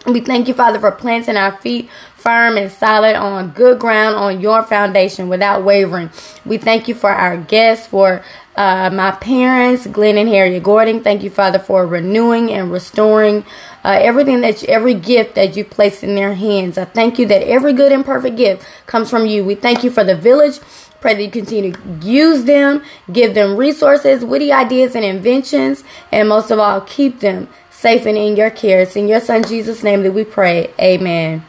We 0.06 0.20
thank 0.20 0.48
you, 0.48 0.54
Father, 0.54 0.78
for 0.78 0.90
planting 0.90 1.36
our 1.36 1.56
feet 1.58 1.88
firm 2.16 2.56
and 2.56 2.70
solid 2.70 3.16
on 3.16 3.50
good 3.50 3.78
ground 3.78 4.16
on 4.16 4.40
your 4.40 4.62
foundation 4.62 5.28
without 5.28 5.64
wavering. 5.64 6.10
We 6.44 6.58
thank 6.58 6.88
you 6.88 6.94
for 6.94 7.10
our 7.10 7.36
guests, 7.38 7.86
for 7.86 8.22
uh, 8.56 8.90
my 8.90 9.12
parents, 9.12 9.86
Glenn 9.86 10.18
and 10.18 10.28
Harriet 10.28 10.62
Gordon. 10.62 11.02
Thank 11.02 11.22
you, 11.22 11.30
Father, 11.30 11.58
for 11.58 11.86
renewing 11.86 12.50
and 12.50 12.70
restoring 12.70 13.44
uh, 13.84 13.98
everything 14.00 14.40
that 14.40 14.62
you, 14.62 14.68
every 14.68 14.94
gift 14.94 15.34
that 15.34 15.56
you 15.56 15.64
place 15.64 16.02
in 16.02 16.14
their 16.14 16.34
hands. 16.34 16.78
I 16.78 16.84
thank 16.86 17.18
you 17.18 17.26
that 17.26 17.42
every 17.42 17.72
good 17.72 17.92
and 17.92 18.04
perfect 18.04 18.36
gift 18.36 18.66
comes 18.86 19.10
from 19.10 19.26
you. 19.26 19.44
We 19.44 19.54
thank 19.54 19.84
you 19.84 19.90
for 19.90 20.04
the 20.04 20.16
village. 20.16 20.58
Pray 21.00 21.14
that 21.14 21.22
you 21.22 21.30
continue 21.30 21.72
to 21.72 21.80
use 22.02 22.44
them, 22.44 22.82
give 23.12 23.34
them 23.34 23.56
resources, 23.56 24.24
witty 24.24 24.52
ideas, 24.52 24.96
and 24.96 25.04
inventions, 25.04 25.84
and 26.10 26.28
most 26.28 26.50
of 26.50 26.58
all, 26.58 26.80
keep 26.80 27.20
them 27.20 27.46
safe 27.70 28.06
and 28.06 28.16
in 28.16 28.36
your 28.36 28.50
care. 28.50 28.80
It's 28.80 28.96
in 28.96 29.06
your 29.06 29.20
Son 29.20 29.44
Jesus' 29.44 29.82
name 29.82 30.02
that 30.04 30.12
we 30.12 30.24
pray. 30.24 30.72
Amen. 30.80 31.44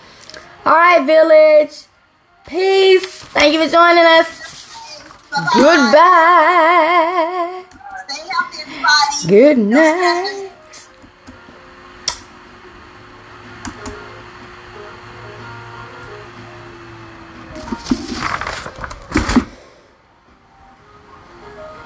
All 0.66 0.74
right, 0.74 1.06
village. 1.06 1.84
Peace. 2.46 3.06
Thank 3.06 3.54
you 3.54 3.64
for 3.64 3.72
joining 3.72 4.04
us. 4.04 4.42
Bye-bye. 5.32 5.50
Goodbye. 5.56 7.64
Good 9.28 9.58
night. 9.58 10.52